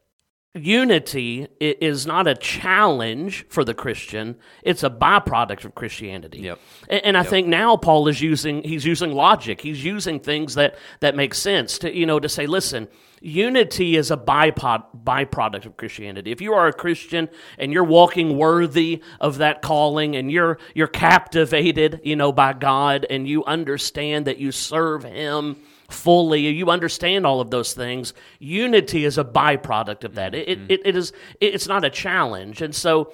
unity 0.55 1.47
is 1.59 2.05
not 2.05 2.27
a 2.27 2.35
challenge 2.35 3.45
for 3.49 3.63
the 3.63 3.73
Christian; 3.73 4.35
it's 4.61 4.83
a 4.83 4.89
byproduct 4.89 5.65
of 5.65 5.75
Christianity. 5.75 6.39
Yep. 6.39 6.59
And, 6.89 7.17
I 7.17 7.21
yep. 7.21 7.29
think 7.29 7.47
now 7.47 7.75
Paul 7.75 8.07
is 8.07 8.21
using 8.21 8.63
he's 8.63 8.85
using 8.85 9.13
logic. 9.13 9.61
He's 9.61 9.83
using 9.83 10.19
things 10.19 10.55
that 10.55 10.75
that 10.99 11.15
make 11.15 11.33
sense 11.33 11.77
to 11.79 11.95
you 11.95 12.05
know 12.05 12.19
to 12.19 12.29
say, 12.29 12.45
listen, 12.45 12.87
unity 13.19 13.95
is 13.95 14.11
a 14.11 14.17
byproduct 14.17 15.65
of 15.65 15.77
Christianity. 15.77 16.31
If 16.31 16.41
you 16.41 16.53
are 16.53 16.67
a 16.67 16.73
Christian 16.73 17.29
and 17.57 17.73
you're 17.73 17.83
walking 17.83 18.37
worthy 18.37 19.01
of 19.19 19.39
that 19.39 19.61
calling 19.61 20.15
and 20.15 20.31
you're 20.31 20.59
you're 20.75 20.87
captivated, 20.87 22.01
you 22.03 22.15
know, 22.15 22.31
by 22.31 22.53
God 22.53 23.07
and 23.09 23.27
you 23.27 23.43
understand 23.45 24.27
that 24.27 24.37
you 24.37 24.51
serve 24.51 25.03
Him 25.03 25.57
fully, 25.93 26.47
you 26.49 26.69
understand 26.69 27.25
all 27.25 27.39
of 27.39 27.51
those 27.51 27.73
things. 27.73 28.13
Unity 28.39 29.05
is 29.05 29.17
a 29.17 29.23
byproduct 29.23 30.03
of 30.03 30.15
that. 30.15 30.33
Mm-hmm. 30.33 30.65
it, 30.69 30.81
it 30.85 30.95
is 30.95 31.13
it's 31.39 31.67
not 31.67 31.85
a 31.85 31.89
challenge, 31.89 32.61
and 32.61 32.75
so 32.75 33.13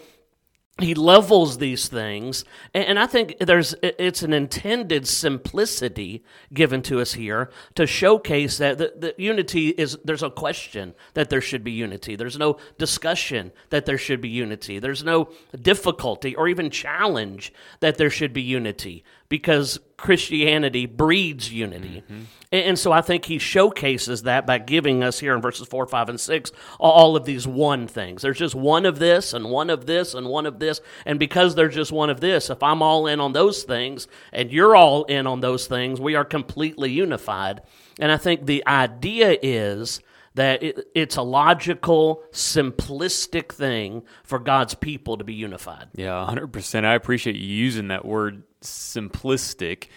he 0.79 0.93
levels 0.93 1.57
these 1.57 1.87
things 1.87 2.45
and 2.73 2.99
i 2.99 3.05
think 3.05 3.35
there's 3.39 3.75
it's 3.81 4.23
an 4.23 4.33
intended 4.33 5.07
simplicity 5.07 6.23
given 6.53 6.81
to 6.81 6.99
us 6.99 7.13
here 7.13 7.49
to 7.75 7.85
showcase 7.85 8.57
that 8.57 8.77
the, 8.77 8.93
the, 8.97 9.13
unity 9.17 9.69
is 9.69 9.97
there's 10.03 10.23
a 10.23 10.29
question 10.29 10.93
that 11.13 11.29
there 11.29 11.41
should 11.41 11.63
be 11.63 11.71
unity 11.71 12.15
there's 12.15 12.37
no 12.37 12.57
discussion 12.77 13.51
that 13.69 13.85
there 13.85 13.97
should 13.97 14.21
be 14.21 14.29
unity 14.29 14.79
there's 14.79 15.03
no 15.03 15.29
difficulty 15.61 16.35
or 16.35 16.47
even 16.47 16.69
challenge 16.69 17.53
that 17.79 17.97
there 17.97 18.09
should 18.09 18.33
be 18.33 18.41
unity 18.41 19.03
because 19.27 19.79
Christianity 19.99 20.85
breeds 20.85 21.51
unity. 21.51 22.03
Mm-hmm. 22.09 22.23
And 22.51 22.79
so 22.79 22.91
I 22.91 23.01
think 23.01 23.25
he 23.25 23.37
showcases 23.37 24.23
that 24.23 24.47
by 24.47 24.57
giving 24.57 25.03
us 25.03 25.19
here 25.19 25.35
in 25.35 25.41
verses 25.41 25.67
4, 25.67 25.85
5, 25.85 26.09
and 26.09 26.19
6 26.19 26.51
all 26.79 27.15
of 27.15 27.25
these 27.25 27.45
one 27.45 27.87
things. 27.87 28.23
There's 28.23 28.39
just 28.39 28.55
one 28.55 28.85
of 28.85 28.97
this, 28.97 29.33
and 29.33 29.51
one 29.51 29.69
of 29.69 29.85
this, 29.85 30.15
and 30.15 30.27
one 30.27 30.47
of 30.47 30.57
this. 30.57 30.81
And 31.05 31.19
because 31.19 31.53
there's 31.53 31.75
just 31.75 31.91
one 31.91 32.09
of 32.09 32.21
this, 32.21 32.49
if 32.49 32.63
I'm 32.63 32.81
all 32.81 33.05
in 33.05 33.19
on 33.19 33.33
those 33.33 33.63
things, 33.63 34.07
and 34.31 34.51
you're 34.51 34.75
all 34.75 35.03
in 35.03 35.27
on 35.27 35.41
those 35.41 35.67
things, 35.67 35.99
we 35.99 36.15
are 36.15 36.25
completely 36.25 36.91
unified. 36.91 37.61
And 37.99 38.11
I 38.11 38.17
think 38.17 38.45
the 38.45 38.65
idea 38.65 39.37
is 39.41 40.01
that 40.35 40.63
it, 40.63 40.87
it's 40.95 41.15
a 41.15 41.21
logical, 41.21 42.23
simplistic 42.31 43.51
thing 43.51 44.03
for 44.23 44.39
God's 44.39 44.75
people 44.75 45.17
to 45.17 45.23
be 45.23 45.33
unified. 45.33 45.87
Yeah, 45.95 46.27
100%. 46.29 46.85
I 46.85 46.93
appreciate 46.93 47.35
you 47.35 47.47
using 47.47 47.87
that 47.89 48.05
word 48.05 48.43
simplistic 48.61 49.87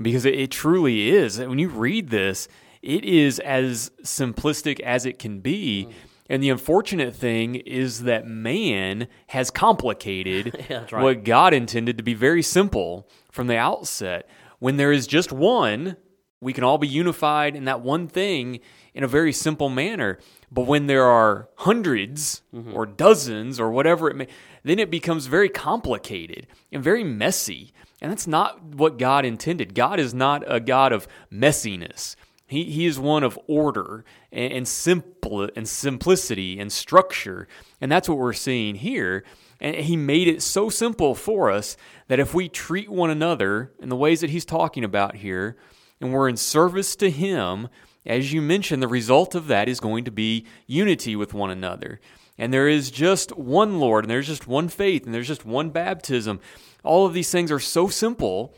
because 0.00 0.24
it, 0.24 0.34
it 0.34 0.50
truly 0.50 1.10
is. 1.10 1.38
When 1.38 1.58
you 1.58 1.68
read 1.68 2.10
this, 2.10 2.48
it 2.82 3.04
is 3.04 3.38
as 3.40 3.90
simplistic 4.02 4.80
as 4.80 5.06
it 5.06 5.18
can 5.18 5.40
be. 5.40 5.86
Mm. 5.88 5.92
And 6.28 6.42
the 6.42 6.50
unfortunate 6.50 7.14
thing 7.14 7.54
is 7.54 8.04
that 8.04 8.26
man 8.26 9.08
has 9.28 9.50
complicated 9.50 10.66
yeah, 10.70 10.86
right. 10.90 11.02
what 11.02 11.24
God 11.24 11.52
intended 11.52 11.98
to 11.98 12.04
be 12.04 12.14
very 12.14 12.42
simple 12.42 13.08
from 13.30 13.46
the 13.46 13.56
outset. 13.56 14.28
When 14.58 14.76
there 14.76 14.92
is 14.92 15.06
just 15.06 15.32
one, 15.32 15.96
we 16.44 16.52
can 16.52 16.62
all 16.62 16.78
be 16.78 16.86
unified 16.86 17.56
in 17.56 17.64
that 17.64 17.80
one 17.80 18.06
thing 18.06 18.60
in 18.92 19.02
a 19.02 19.08
very 19.08 19.32
simple 19.32 19.70
manner. 19.70 20.18
But 20.52 20.66
when 20.66 20.86
there 20.86 21.06
are 21.06 21.48
100s 21.60 22.42
mm-hmm. 22.54 22.74
or 22.74 22.84
dozens 22.84 23.58
or 23.58 23.70
whatever 23.70 24.10
it 24.10 24.14
may, 24.14 24.28
then 24.62 24.78
it 24.78 24.90
becomes 24.90 25.26
very 25.26 25.48
complicated 25.48 26.46
and 26.70 26.84
very 26.84 27.02
messy. 27.02 27.72
And 28.00 28.10
that's 28.10 28.26
not 28.26 28.62
what 28.62 28.98
God 28.98 29.24
intended. 29.24 29.74
God 29.74 29.98
is 29.98 30.12
not 30.12 30.44
a 30.46 30.60
God 30.60 30.92
of 30.92 31.08
messiness. 31.32 32.14
He, 32.46 32.64
he 32.64 32.84
is 32.84 32.98
one 32.98 33.24
of 33.24 33.38
order 33.46 34.04
and, 34.30 34.52
and 34.52 34.68
simple 34.68 35.48
and 35.56 35.66
simplicity 35.66 36.60
and 36.60 36.70
structure. 36.70 37.48
And 37.80 37.90
that's 37.90 38.06
what 38.06 38.18
we're 38.18 38.34
seeing 38.34 38.74
here. 38.74 39.24
And 39.60 39.76
he 39.76 39.96
made 39.96 40.28
it 40.28 40.42
so 40.42 40.68
simple 40.68 41.14
for 41.14 41.50
us 41.50 41.78
that 42.08 42.20
if 42.20 42.34
we 42.34 42.50
treat 42.50 42.90
one 42.90 43.08
another 43.08 43.72
in 43.78 43.88
the 43.88 43.96
ways 43.96 44.20
that 44.20 44.28
he's 44.28 44.44
talking 44.44 44.84
about 44.84 45.16
here, 45.16 45.56
and 46.00 46.12
we're 46.12 46.28
in 46.28 46.36
service 46.36 46.96
to 46.96 47.10
him, 47.10 47.68
as 48.06 48.32
you 48.32 48.42
mentioned, 48.42 48.82
the 48.82 48.88
result 48.88 49.34
of 49.34 49.46
that 49.46 49.68
is 49.68 49.80
going 49.80 50.04
to 50.04 50.10
be 50.10 50.46
unity 50.66 51.16
with 51.16 51.34
one 51.34 51.50
another. 51.50 52.00
And 52.36 52.52
there 52.52 52.68
is 52.68 52.90
just 52.90 53.36
one 53.36 53.78
Lord, 53.78 54.04
and 54.04 54.10
there's 54.10 54.26
just 54.26 54.46
one 54.46 54.68
faith, 54.68 55.06
and 55.06 55.14
there's 55.14 55.28
just 55.28 55.46
one 55.46 55.70
baptism. 55.70 56.40
All 56.82 57.06
of 57.06 57.14
these 57.14 57.30
things 57.30 57.50
are 57.52 57.60
so 57.60 57.88
simple 57.88 58.54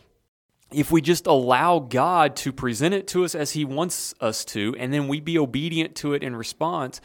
if 0.73 0.91
we 0.91 1.01
just 1.01 1.27
allow 1.27 1.79
God 1.79 2.35
to 2.37 2.53
present 2.53 2.95
it 2.95 3.07
to 3.09 3.25
us 3.25 3.35
as 3.35 3.53
He 3.53 3.65
wants 3.65 4.15
us 4.21 4.45
to, 4.47 4.75
and 4.79 4.93
then 4.93 5.09
we 5.09 5.21
be 5.21 5.39
obedient 5.39 5.95
to 5.97 6.15
it 6.15 6.25
in 6.25 6.35
response. 6.35 7.01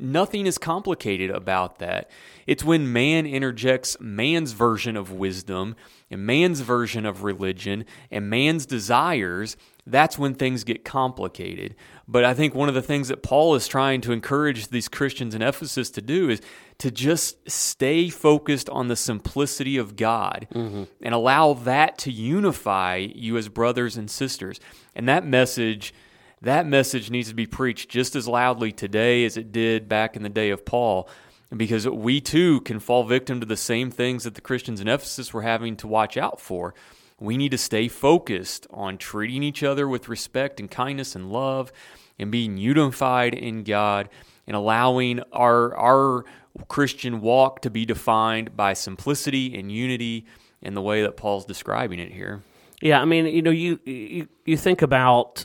Nothing 0.00 0.46
is 0.46 0.58
complicated 0.58 1.30
about 1.30 1.78
that. 1.78 2.10
It's 2.46 2.64
when 2.64 2.92
man 2.92 3.26
interjects 3.26 3.96
man's 4.00 4.52
version 4.52 4.96
of 4.96 5.12
wisdom 5.12 5.76
and 6.10 6.26
man's 6.26 6.60
version 6.60 7.06
of 7.06 7.22
religion 7.22 7.84
and 8.10 8.28
man's 8.28 8.66
desires 8.66 9.56
that's 9.90 10.18
when 10.18 10.34
things 10.34 10.64
get 10.64 10.84
complicated. 10.84 11.74
But 12.06 12.24
I 12.24 12.34
think 12.34 12.54
one 12.54 12.68
of 12.68 12.74
the 12.74 12.82
things 12.82 13.08
that 13.08 13.22
Paul 13.22 13.54
is 13.54 13.68
trying 13.68 14.00
to 14.02 14.12
encourage 14.12 14.68
these 14.68 14.88
Christians 14.88 15.34
in 15.34 15.42
Ephesus 15.42 15.90
to 15.90 16.02
do 16.02 16.28
is 16.28 16.40
to 16.78 16.90
just 16.90 17.50
stay 17.50 18.08
focused 18.08 18.68
on 18.70 18.88
the 18.88 18.96
simplicity 18.96 19.76
of 19.76 19.96
God 19.96 20.46
mm-hmm. 20.52 20.84
and 21.02 21.14
allow 21.14 21.54
that 21.54 21.98
to 21.98 22.12
unify 22.12 22.96
you 22.96 23.36
as 23.36 23.48
brothers 23.48 23.96
and 23.96 24.10
sisters. 24.10 24.60
And 24.94 25.08
that 25.08 25.24
message 25.24 25.94
that 26.42 26.66
message 26.66 27.10
needs 27.10 27.28
to 27.28 27.34
be 27.34 27.46
preached 27.46 27.90
just 27.90 28.16
as 28.16 28.26
loudly 28.26 28.72
today 28.72 29.24
as 29.24 29.36
it 29.36 29.52
did 29.52 29.88
back 29.88 30.16
in 30.16 30.22
the 30.22 30.28
day 30.28 30.50
of 30.50 30.64
Paul 30.64 31.08
because 31.54 31.88
we 31.88 32.20
too 32.20 32.60
can 32.62 32.78
fall 32.78 33.04
victim 33.04 33.40
to 33.40 33.46
the 33.46 33.56
same 33.56 33.90
things 33.90 34.24
that 34.24 34.34
the 34.34 34.40
Christians 34.40 34.80
in 34.80 34.88
Ephesus 34.88 35.34
were 35.34 35.42
having 35.42 35.76
to 35.76 35.88
watch 35.88 36.16
out 36.16 36.40
for. 36.40 36.74
We 37.18 37.36
need 37.36 37.50
to 37.50 37.58
stay 37.58 37.88
focused 37.88 38.66
on 38.70 38.96
treating 38.96 39.42
each 39.42 39.62
other 39.62 39.86
with 39.88 40.08
respect 40.08 40.60
and 40.60 40.70
kindness 40.70 41.14
and 41.14 41.30
love 41.30 41.72
and 42.18 42.30
being 42.30 42.56
unified 42.56 43.34
in 43.34 43.64
God 43.64 44.08
and 44.46 44.56
allowing 44.56 45.20
our 45.32 45.76
our 45.76 46.24
Christian 46.68 47.20
walk 47.20 47.62
to 47.62 47.70
be 47.70 47.84
defined 47.84 48.56
by 48.56 48.72
simplicity 48.72 49.56
and 49.58 49.70
unity 49.70 50.26
in 50.62 50.74
the 50.74 50.82
way 50.82 51.02
that 51.02 51.16
Paul's 51.16 51.44
describing 51.44 51.98
it 51.98 52.12
here. 52.12 52.42
Yeah, 52.80 53.00
I 53.00 53.04
mean, 53.04 53.26
you 53.26 53.42
know, 53.42 53.50
you 53.50 53.78
you, 53.84 54.28
you 54.46 54.56
think 54.56 54.82
about 54.82 55.44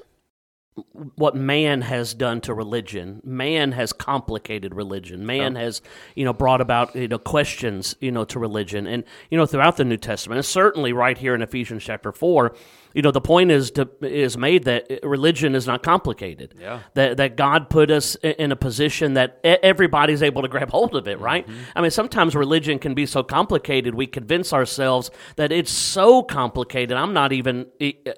what 1.16 1.36
man 1.36 1.82
has 1.82 2.14
done 2.14 2.42
to 2.42 2.54
religion. 2.54 3.22
Man 3.24 3.72
has 3.72 3.94
complicated 3.94 4.76
religion. 4.76 5.26
Man 5.26 5.56
oh. 5.56 5.60
has, 5.60 5.82
you 6.16 6.26
know, 6.26 6.34
brought 6.34 6.62
about 6.62 6.96
you 6.96 7.08
know 7.08 7.18
questions, 7.18 7.96
you 8.02 8.12
know, 8.12 8.26
to 8.26 8.40
religion, 8.40 8.86
and 8.86 9.04
you 9.30 9.38
know 9.38 9.46
throughout 9.46 9.78
the 9.78 9.86
New 9.86 9.98
Testament, 9.98 10.38
and 10.38 10.46
certainly 10.46 10.92
right 10.92 11.18
here 11.18 11.34
in 11.34 11.42
Ephesians 11.42 11.84
chapter 11.84 12.12
four, 12.12 12.56
you 12.96 13.02
know, 13.02 13.12
the 13.12 13.22
point 13.22 13.52
is 13.52 13.72
to, 13.72 13.90
is 14.02 14.38
made 14.38 14.64
that 14.64 14.90
religion 15.04 15.54
is 15.54 15.68
not 15.68 15.84
complicated. 15.84 16.56
Yeah. 16.58 16.80
That 16.94 17.18
that 17.18 17.36
God 17.36 17.70
put 17.70 17.92
us 17.92 18.16
in 18.16 18.54
a 18.54 18.56
position 18.56 19.16
that 19.16 19.40
everybody's 19.44 20.24
able 20.24 20.42
to 20.42 20.48
grab 20.48 20.70
hold 20.70 20.96
of 20.96 21.06
it. 21.06 21.20
Right. 21.20 21.46
Mm-hmm. 21.46 21.60
I 21.76 21.82
mean, 21.82 21.92
sometimes 21.92 22.36
religion 22.36 22.80
can 22.80 22.94
be 22.94 23.06
so 23.06 23.22
complicated 23.22 23.96
we 23.96 24.08
convince 24.08 24.54
ourselves 24.54 25.12
that 25.36 25.52
it's 25.52 25.72
so 25.72 26.24
complicated. 26.24 26.96
I'm 26.96 27.14
not 27.14 27.34
even 27.34 27.66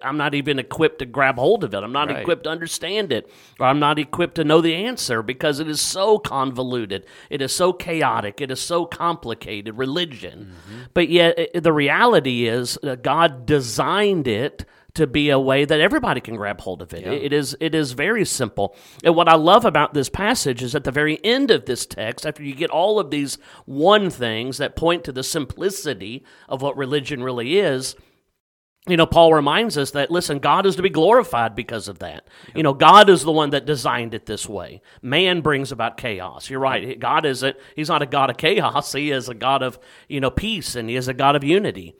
I'm 0.03 0.17
not 0.17 0.35
even 0.35 0.59
equipped 0.59 0.99
to 0.99 1.07
grab 1.07 1.37
hold 1.37 1.63
of 1.63 1.73
it. 1.73 1.77
I'm 1.77 1.91
not 1.91 2.09
right. 2.09 2.19
equipped 2.19 2.43
to 2.43 2.51
understand 2.51 3.11
it, 3.11 3.31
or 3.59 3.65
I'm 3.65 3.79
not 3.79 3.97
equipped 3.97 4.35
to 4.35 4.43
know 4.43 4.61
the 4.61 4.75
answer 4.75 5.23
because 5.23 5.59
it 5.59 5.67
is 5.67 5.81
so 5.81 6.19
convoluted. 6.19 7.03
It 7.31 7.41
is 7.41 7.51
so 7.51 7.73
chaotic. 7.73 8.41
It 8.41 8.51
is 8.51 8.61
so 8.61 8.85
complicated. 8.85 9.75
Religion, 9.75 10.51
mm-hmm. 10.51 10.81
but 10.93 11.09
yet 11.09 11.49
the 11.55 11.73
reality 11.73 12.47
is 12.47 12.77
God 13.01 13.47
designed 13.47 14.27
it 14.27 14.65
to 14.97 15.07
be 15.07 15.29
a 15.29 15.39
way 15.39 15.65
that 15.65 15.79
everybody 15.79 16.19
can 16.19 16.35
grab 16.35 16.59
hold 16.61 16.81
of 16.81 16.93
it. 16.93 17.05
Yeah. 17.05 17.11
It 17.11 17.33
is 17.33 17.55
it 17.59 17.73
is 17.73 17.93
very 17.93 18.25
simple. 18.25 18.75
And 19.03 19.15
what 19.15 19.29
I 19.29 19.35
love 19.35 19.63
about 19.63 19.93
this 19.93 20.09
passage 20.09 20.61
is 20.61 20.75
at 20.75 20.83
the 20.83 20.91
very 20.91 21.23
end 21.23 21.49
of 21.51 21.65
this 21.65 21.85
text, 21.85 22.25
after 22.25 22.43
you 22.43 22.53
get 22.53 22.69
all 22.69 22.99
of 22.99 23.09
these 23.09 23.37
one 23.65 24.09
things 24.09 24.57
that 24.57 24.75
point 24.75 25.03
to 25.05 25.11
the 25.11 25.23
simplicity 25.23 26.25
of 26.49 26.61
what 26.61 26.75
religion 26.75 27.23
really 27.23 27.59
is, 27.59 27.95
you 28.87 28.97
know, 28.97 29.05
Paul 29.05 29.33
reminds 29.33 29.77
us 29.77 29.91
that, 29.91 30.09
listen, 30.09 30.39
God 30.39 30.65
is 30.65 30.77
to 30.77 30.81
be 30.81 30.89
glorified 30.89 31.55
because 31.55 31.87
of 31.87 31.99
that. 31.99 32.27
Yep. 32.47 32.57
You 32.57 32.63
know, 32.63 32.73
God 32.73 33.09
is 33.09 33.23
the 33.23 33.31
one 33.31 33.49
that 33.51 33.65
designed 33.65 34.13
it 34.13 34.25
this 34.25 34.47
way. 34.47 34.81
Man 35.01 35.41
brings 35.41 35.71
about 35.71 35.97
chaos. 35.97 36.49
You're 36.49 36.59
right. 36.59 36.97
God 36.99 37.25
isn't, 37.25 37.57
he's 37.75 37.89
not 37.89 38.01
a 38.01 38.05
God 38.05 38.29
of 38.29 38.37
chaos. 38.37 38.93
He 38.93 39.11
is 39.11 39.29
a 39.29 39.33
God 39.33 39.61
of, 39.61 39.77
you 40.07 40.21
know, 40.21 40.31
peace 40.31 40.75
and 40.75 40.89
he 40.89 40.95
is 40.95 41.07
a 41.07 41.13
God 41.13 41.35
of 41.35 41.43
unity. 41.43 41.95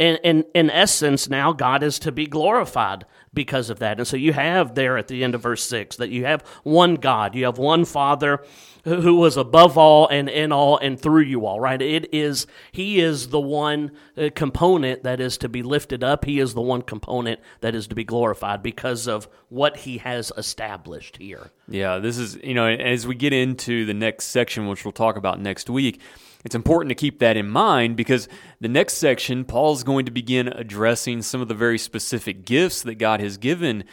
And, 0.00 0.18
and 0.24 0.44
in 0.54 0.70
essence, 0.70 1.28
now 1.28 1.52
God 1.52 1.82
is 1.82 1.98
to 2.00 2.10
be 2.10 2.26
glorified 2.26 3.04
because 3.34 3.68
of 3.68 3.80
that. 3.80 3.98
And 3.98 4.08
so 4.08 4.16
you 4.16 4.32
have 4.32 4.74
there 4.74 4.96
at 4.96 5.08
the 5.08 5.22
end 5.22 5.34
of 5.34 5.42
verse 5.42 5.62
6 5.64 5.96
that 5.96 6.08
you 6.08 6.24
have 6.24 6.40
one 6.62 6.94
God, 6.94 7.34
you 7.34 7.44
have 7.44 7.58
one 7.58 7.84
Father 7.84 8.42
who 8.84 9.16
was 9.16 9.36
above 9.36 9.76
all 9.76 10.08
and 10.08 10.30
in 10.30 10.52
all 10.52 10.78
and 10.78 10.98
through 10.98 11.24
you 11.24 11.44
all, 11.44 11.60
right? 11.60 11.82
It 11.82 12.14
is, 12.14 12.46
He 12.72 12.98
is 12.98 13.28
the 13.28 13.38
one 13.38 13.92
uh, 14.16 14.30
component 14.34 15.02
that 15.02 15.20
is 15.20 15.36
to 15.38 15.50
be 15.50 15.62
lifted 15.62 16.02
up. 16.02 16.24
He 16.24 16.40
is 16.40 16.54
the 16.54 16.62
one 16.62 16.80
component 16.80 17.40
that 17.60 17.74
is 17.74 17.86
to 17.88 17.94
be 17.94 18.04
glorified 18.04 18.62
because 18.62 19.06
of 19.06 19.28
what 19.50 19.76
He 19.76 19.98
has 19.98 20.32
established 20.34 21.18
here. 21.18 21.50
Yeah, 21.68 21.98
this 21.98 22.16
is, 22.16 22.36
you 22.36 22.54
know, 22.54 22.66
as 22.66 23.06
we 23.06 23.14
get 23.14 23.34
into 23.34 23.84
the 23.84 23.92
next 23.92 24.28
section, 24.28 24.66
which 24.66 24.82
we'll 24.82 24.92
talk 24.92 25.16
about 25.16 25.38
next 25.38 25.68
week, 25.68 26.00
it's 26.44 26.54
important 26.54 26.88
to 26.88 26.94
keep 26.94 27.18
that 27.18 27.36
in 27.36 27.48
mind 27.48 27.96
because 27.96 28.28
the 28.60 28.68
next 28.68 28.94
section, 28.94 29.44
Paul's 29.44 29.84
going 29.84 30.06
to 30.06 30.10
begin 30.10 30.48
addressing 30.48 31.22
some 31.22 31.40
of 31.40 31.48
the 31.48 31.54
very 31.54 31.78
specific 31.78 32.44
gifts 32.44 32.82
that 32.82 32.96
God 32.96 33.20
has 33.20 33.36
given 33.36 33.84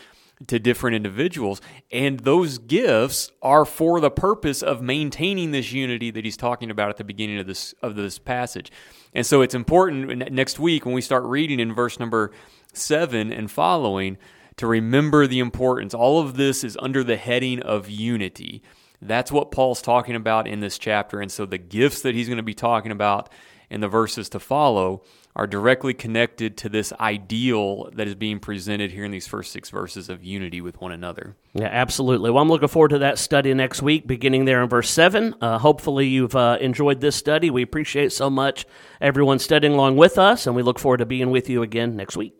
to 0.45 0.59
different 0.59 0.95
individuals. 0.95 1.61
And 1.91 2.19
those 2.19 2.57
gifts 2.57 3.31
are 3.41 3.65
for 3.65 3.99
the 3.99 4.11
purpose 4.11 4.61
of 4.61 4.81
maintaining 4.81 5.51
this 5.51 5.71
unity 5.71 6.11
that 6.11 6.23
he's 6.23 6.37
talking 6.37 6.69
about 6.69 6.89
at 6.89 6.97
the 6.97 7.03
beginning 7.03 7.39
of 7.39 7.47
this 7.47 7.73
of 7.81 7.95
this 7.95 8.19
passage. 8.19 8.71
And 9.13 9.25
so 9.25 9.41
it's 9.41 9.55
important 9.55 10.31
next 10.31 10.59
week 10.59 10.85
when 10.85 10.93
we 10.93 11.01
start 11.01 11.23
reading 11.23 11.59
in 11.59 11.73
verse 11.73 11.99
number 11.99 12.31
7 12.73 13.31
and 13.33 13.49
following 13.49 14.17
to 14.57 14.67
remember 14.67 15.27
the 15.27 15.39
importance. 15.39 15.93
All 15.93 16.19
of 16.19 16.37
this 16.37 16.63
is 16.63 16.77
under 16.81 17.03
the 17.03 17.17
heading 17.17 17.61
of 17.61 17.89
unity. 17.89 18.61
That's 19.01 19.31
what 19.31 19.51
Paul's 19.51 19.81
talking 19.81 20.15
about 20.15 20.47
in 20.47 20.59
this 20.59 20.77
chapter. 20.77 21.19
And 21.21 21.31
so 21.31 21.45
the 21.45 21.57
gifts 21.57 22.01
that 22.01 22.15
he's 22.15 22.27
going 22.27 22.37
to 22.37 22.43
be 22.43 22.53
talking 22.53 22.91
about 22.91 23.29
in 23.69 23.81
the 23.81 23.87
verses 23.87 24.29
to 24.29 24.39
follow 24.39 25.03
are 25.35 25.45
directly 25.45 25.93
connected 25.93 26.57
to 26.57 26.67
this 26.67 26.91
ideal 26.93 27.89
that 27.93 28.07
is 28.07 28.15
being 28.15 28.39
presented 28.39 28.91
here 28.91 29.05
in 29.05 29.11
these 29.11 29.27
first 29.27 29.51
six 29.51 29.69
verses 29.69 30.09
of 30.09 30.23
unity 30.23 30.61
with 30.61 30.81
one 30.81 30.91
another. 30.91 31.35
Yeah, 31.53 31.67
absolutely. 31.67 32.31
Well, 32.31 32.41
I'm 32.41 32.49
looking 32.49 32.67
forward 32.67 32.89
to 32.89 32.99
that 32.99 33.19
study 33.19 33.53
next 33.53 33.83
week, 33.83 34.07
beginning 34.07 34.45
there 34.45 34.63
in 34.63 34.69
verse 34.69 34.89
7. 34.89 35.35
Uh, 35.39 35.59
hopefully, 35.59 36.07
you've 36.07 36.35
uh, 36.35 36.57
enjoyed 36.59 37.01
this 37.01 37.15
study. 37.15 37.51
We 37.51 37.61
appreciate 37.61 38.11
so 38.11 38.31
much 38.31 38.65
everyone 38.99 39.37
studying 39.37 39.73
along 39.73 39.97
with 39.97 40.17
us, 40.17 40.47
and 40.47 40.55
we 40.55 40.63
look 40.63 40.79
forward 40.79 40.97
to 40.97 41.05
being 41.05 41.29
with 41.29 41.49
you 41.49 41.61
again 41.61 41.95
next 41.95 42.17
week. 42.17 42.37